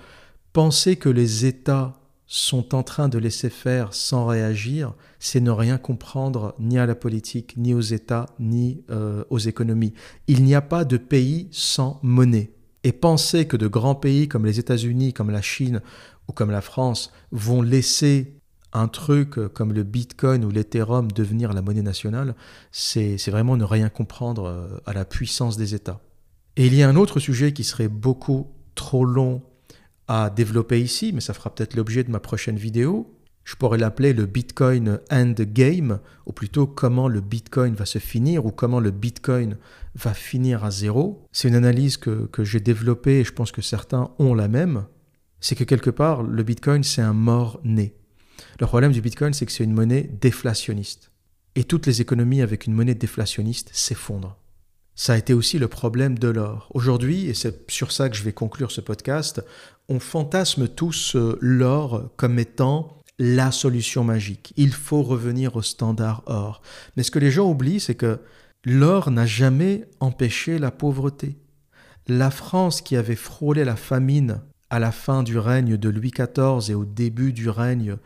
[0.53, 5.80] Pensez que les États sont en train de laisser faire sans réagir, c'est ne rien
[5.80, 9.95] comprendre ni à la politique, ni aux États, ni euh, aux économies.
[10.28, 12.51] Il n'y a pas de pays sans monnaie.
[12.88, 15.81] Et penser que de grands pays comme les États-Unis, comme la Chine
[16.29, 18.39] ou comme la France vont laisser
[18.71, 22.33] un truc comme le Bitcoin ou l'Ethereum devenir la monnaie nationale,
[22.71, 25.99] c'est vraiment ne rien comprendre euh, à la puissance des États.
[26.55, 29.41] Et il y a un autre sujet qui serait beaucoup trop long
[30.07, 33.16] à développer ici, mais ça fera peut-être l'objet de ma prochaine vidéo.
[33.47, 38.51] Je pourrais l'appeler le Bitcoin Endgame, ou plutôt comment le Bitcoin va se finir, ou
[38.51, 39.55] comment le Bitcoin
[39.95, 41.25] va finir à zéro.
[41.31, 44.83] C'est une analyse que, que j'ai développée et je pense que certains ont la même.
[45.39, 47.95] C'est que quelque part, le Bitcoin, c'est un mort-né.
[48.59, 51.11] Le problème du Bitcoin, c'est que c'est une monnaie déflationniste.
[51.55, 54.37] Et toutes les économies avec une monnaie déflationniste s'effondrent.
[54.93, 56.69] Ça a été aussi le problème de l'or.
[56.73, 59.41] Aujourd'hui, et c'est sur ça que je vais conclure ce podcast,
[59.87, 64.53] on fantasme tous euh, l'or comme étant la solution magique.
[64.57, 66.61] Il faut revenir au standard or.
[66.95, 68.20] Mais ce que les gens oublient, c'est que
[68.63, 71.38] l'or n'a jamais empêché la pauvreté.
[72.07, 76.72] La France qui avait frôlé la famine à la fin du règne de Louis XIV
[76.72, 77.97] et au début du règne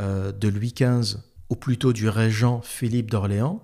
[0.00, 1.18] euh, de Louis XV,
[1.50, 3.62] ou plutôt du régent Philippe d'Orléans,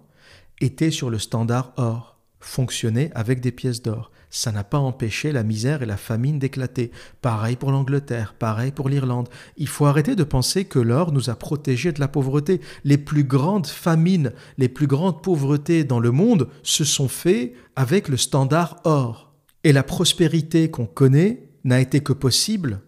[0.61, 4.11] était sur le standard or, fonctionnait avec des pièces d'or.
[4.31, 6.93] Ça n'a pas empêché la misère et la famine d'éclater.
[7.21, 9.29] Pareil pour l'Angleterre, pareil pour l'Irlande.
[9.57, 12.61] Il faut arrêter de penser que l'or nous a protégés de la pauvreté.
[12.85, 18.09] Les plus grandes famines, les plus grandes pauvretés dans le monde se sont faites avec
[18.09, 19.33] le standard or.
[19.65, 22.81] Et la prospérité qu'on connaît n'a été que possible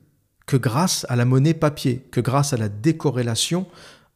[0.47, 3.67] que grâce à la monnaie papier, que grâce à la décorrélation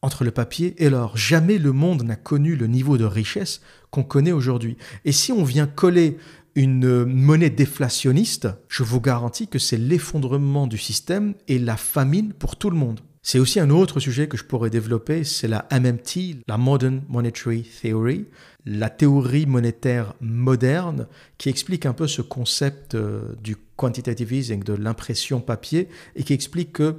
[0.02, 1.16] entre le papier et l'or.
[1.16, 3.60] Jamais le monde n'a connu le niveau de richesse
[3.90, 4.76] qu'on connaît aujourd'hui.
[5.04, 6.18] Et si on vient coller
[6.56, 12.56] une monnaie déflationniste, je vous garantis que c'est l'effondrement du système et la famine pour
[12.56, 13.00] tout le monde.
[13.22, 17.62] C'est aussi un autre sujet que je pourrais développer, c'est la MMT, la Modern Monetary
[17.62, 18.26] Theory,
[18.64, 24.72] la théorie monétaire moderne, qui explique un peu ce concept euh, du quantitative easing, de
[24.72, 26.94] l'impression papier, et qui explique que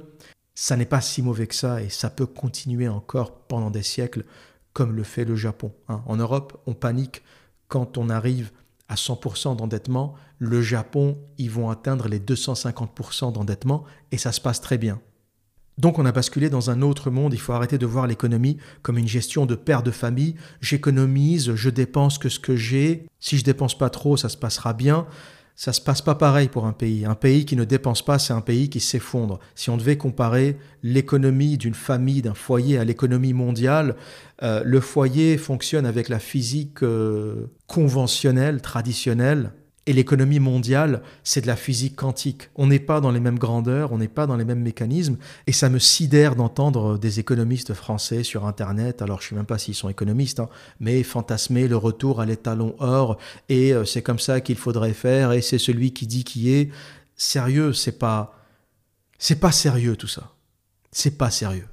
[0.54, 4.24] ça n'est pas si mauvais que ça et ça peut continuer encore pendant des siècles
[4.72, 5.72] comme le fait le Japon.
[5.88, 6.02] Hein.
[6.06, 7.22] En Europe, on panique
[7.68, 8.50] quand on arrive
[8.88, 10.14] à 100% d'endettement.
[10.38, 15.00] Le Japon, ils vont atteindre les 250% d'endettement et ça se passe très bien.
[15.78, 18.98] Donc on a basculé dans un autre monde, il faut arrêter de voir l'économie comme
[18.98, 20.34] une gestion de père de famille.
[20.60, 23.06] J'économise, je dépense que ce que j'ai.
[23.20, 25.06] Si je dépense pas trop, ça se passera bien.
[25.60, 27.04] Ça se passe pas pareil pour un pays.
[27.04, 29.40] Un pays qui ne dépense pas, c'est un pays qui s'effondre.
[29.56, 33.96] Si on devait comparer l'économie d'une famille, d'un foyer à l'économie mondiale,
[34.44, 39.50] euh, le foyer fonctionne avec la physique euh, conventionnelle, traditionnelle,
[39.88, 42.50] et l'économie mondiale, c'est de la physique quantique.
[42.56, 45.16] On n'est pas dans les mêmes grandeurs, on n'est pas dans les mêmes mécanismes.
[45.46, 49.46] Et ça me sidère d'entendre des économistes français sur Internet, alors je ne sais même
[49.46, 53.16] pas s'ils sont économistes, hein, mais fantasmer le retour à l'étalon or,
[53.48, 56.70] et euh, c'est comme ça qu'il faudrait faire, et c'est celui qui dit qui est.
[57.16, 58.34] Sérieux, c'est pas.
[59.18, 60.34] C'est pas sérieux tout ça.
[60.92, 61.66] C'est pas sérieux.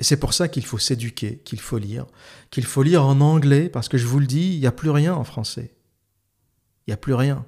[0.00, 2.06] Et c'est pour ça qu'il faut s'éduquer, qu'il faut lire,
[2.50, 4.90] qu'il faut lire en anglais, parce que je vous le dis, il n'y a plus
[4.90, 5.70] rien en français.
[6.86, 7.44] Il n'y a plus rien.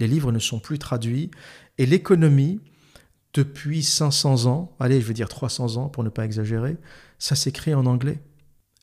[0.00, 1.30] Les livres ne sont plus traduits
[1.76, 2.60] et l'économie,
[3.34, 6.76] depuis 500 ans, allez, je veux dire 300 ans pour ne pas exagérer,
[7.18, 8.20] ça s'écrit en anglais.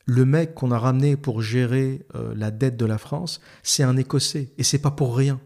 [0.05, 3.97] Le mec qu'on a ramené pour gérer euh, la dette de la France, c'est un
[3.97, 5.39] Écossais et c'est pas pour rien.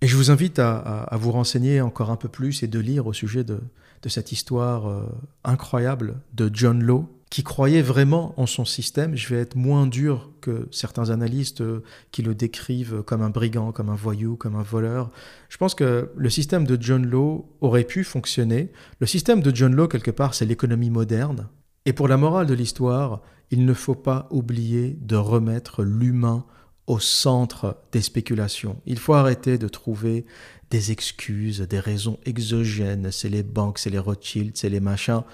[0.00, 3.12] Et je vous invite à, vous renseigner encore un peu plus et de lire au
[3.12, 3.58] sujet de,
[4.06, 5.06] cette histoire euh,
[5.44, 9.16] incroyable de John Law, qui croyait vraiment en son système.
[9.16, 11.82] Je vais être moins dur que certains analystes euh,
[12.12, 15.10] qui le décrivent comme un brigand, comme un voyou, comme un voleur.
[15.48, 18.70] Je pense que le système de John Law aurait pu fonctionner.
[19.00, 21.48] Le système de John Law, quelque part, c'est l'économie moderne.
[21.86, 23.20] Et pour la morale de l'histoire,
[23.50, 26.44] il ne faut pas oublier de remettre l'humain
[26.86, 28.80] au centre des spéculations.
[28.86, 30.24] Il faut arrêter de trouver
[30.70, 33.10] des excuses, des raisons exogènes.
[33.10, 35.24] C'est les banques, c'est les Rothschild, c'est les machins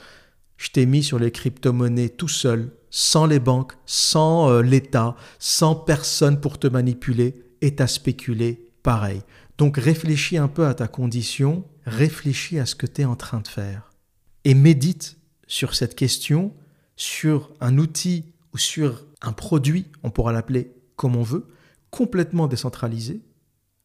[0.61, 5.75] je t'ai mis sur les crypto-monnaies tout seul, sans les banques, sans euh, l'État, sans
[5.75, 9.23] personne pour te manipuler, et t'as spéculé pareil.
[9.57, 13.41] Donc réfléchis un peu à ta condition, réfléchis à ce que tu es en train
[13.41, 13.91] de faire.
[14.45, 16.53] Et médite sur cette question,
[16.95, 21.49] sur un outil ou sur un produit, on pourra l'appeler comme on veut,
[21.91, 23.23] complètement décentralisé,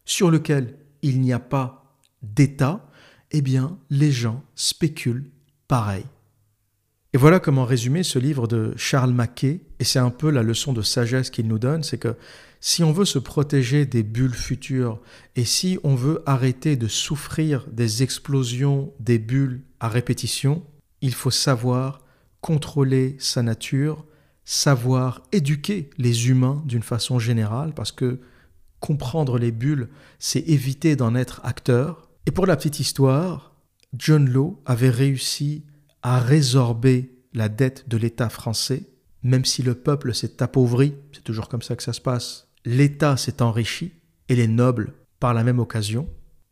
[0.03, 2.85] sur lequel il n'y a pas d'État,
[3.31, 5.31] eh bien les gens spéculent
[5.69, 6.03] pareil.
[7.15, 10.73] Et voilà comment résumer ce livre de Charles Mackay, et c'est un peu la leçon
[10.73, 12.17] de sagesse qu'il nous donne, c'est que
[12.59, 14.99] si on veut se protéger des bulles futures,
[15.37, 20.61] et si on veut arrêter de souffrir des explosions des bulles à répétition,
[20.99, 22.01] il faut savoir
[22.41, 24.03] contrôler sa nature,
[24.43, 28.19] savoir éduquer les humains d'une façon générale, parce que
[28.81, 29.87] comprendre les bulles,
[30.19, 32.09] c'est éviter d'en être acteur.
[32.25, 33.55] Et pour la petite histoire,
[33.97, 35.63] John Law avait réussi
[36.05, 38.83] à résorber la dette de l'État français,
[39.23, 43.17] même si le peuple s'est appauvri, c'est toujours comme ça que ça se passe, l'État
[43.17, 43.91] s'est enrichi,
[44.29, 46.07] et les nobles par la même occasion,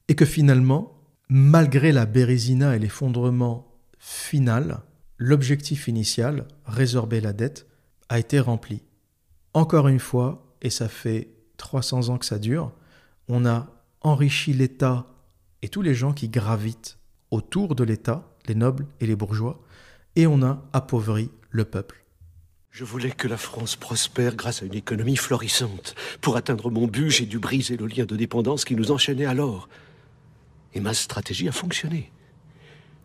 [0.07, 0.99] et que finalement,
[1.29, 4.81] malgré la bérésina et l'effondrement final,
[5.19, 7.67] l'objectif initial, résorber la dette,
[8.09, 8.81] a été rempli.
[9.53, 12.71] Encore une fois, et ça fait 300 ans que ça dure,
[13.27, 13.67] on a
[14.01, 15.05] enrichi l'État
[15.61, 16.97] et tous les gens qui gravitent
[17.29, 19.59] autour de l'État, les nobles et les bourgeois,
[20.15, 22.03] et on a appauvri le peuple.
[22.71, 25.93] Je voulais que la France prospère grâce à une économie florissante.
[26.21, 29.69] Pour atteindre mon but, j'ai dû briser le lien de dépendance qui nous enchaînait alors.
[30.73, 32.11] Et ma stratégie a fonctionné.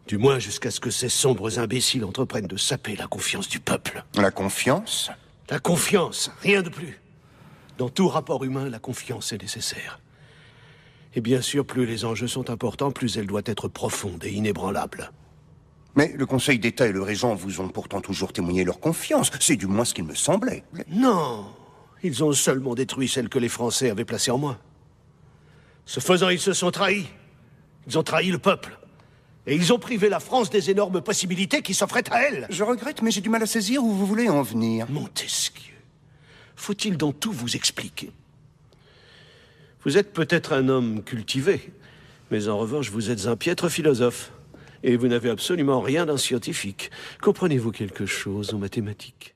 [0.06, 4.04] Du moins jusqu'à ce que ces sombres imbéciles entreprennent de saper la confiance du peuple.
[4.14, 5.10] La confiance?
[5.50, 6.98] La confiance, rien de plus.
[7.76, 10.00] Dans tout rapport humain, la confiance est nécessaire.
[11.14, 15.12] Et bien sûr, plus les enjeux sont importants, plus elle doit être profonde et inébranlable.
[15.98, 19.32] Mais le Conseil d'État et le Régent vous ont pourtant toujours témoigné leur confiance.
[19.40, 20.62] C'est du moins ce qu'il me semblait.
[20.88, 21.50] Non,
[22.04, 24.58] ils ont seulement détruit celle que les Français avaient placée en moi.
[25.86, 27.08] Ce faisant, ils se sont trahis.
[27.88, 28.78] Ils ont trahi le peuple.
[29.48, 32.46] Et ils ont privé la France des énormes possibilités qui s'offraient à elle.
[32.48, 34.86] Je regrette, mais j'ai du mal à saisir où vous voulez en venir.
[34.88, 35.74] Montesquieu,
[36.54, 38.12] faut-il dans tout vous expliquer?
[39.84, 41.72] Vous êtes peut-être un homme cultivé,
[42.30, 44.30] mais en revanche, vous êtes un piètre philosophe.
[44.82, 46.90] Et vous n'avez absolument rien d'un scientifique.
[47.22, 49.34] Comprenez-vous quelque chose en mathématiques?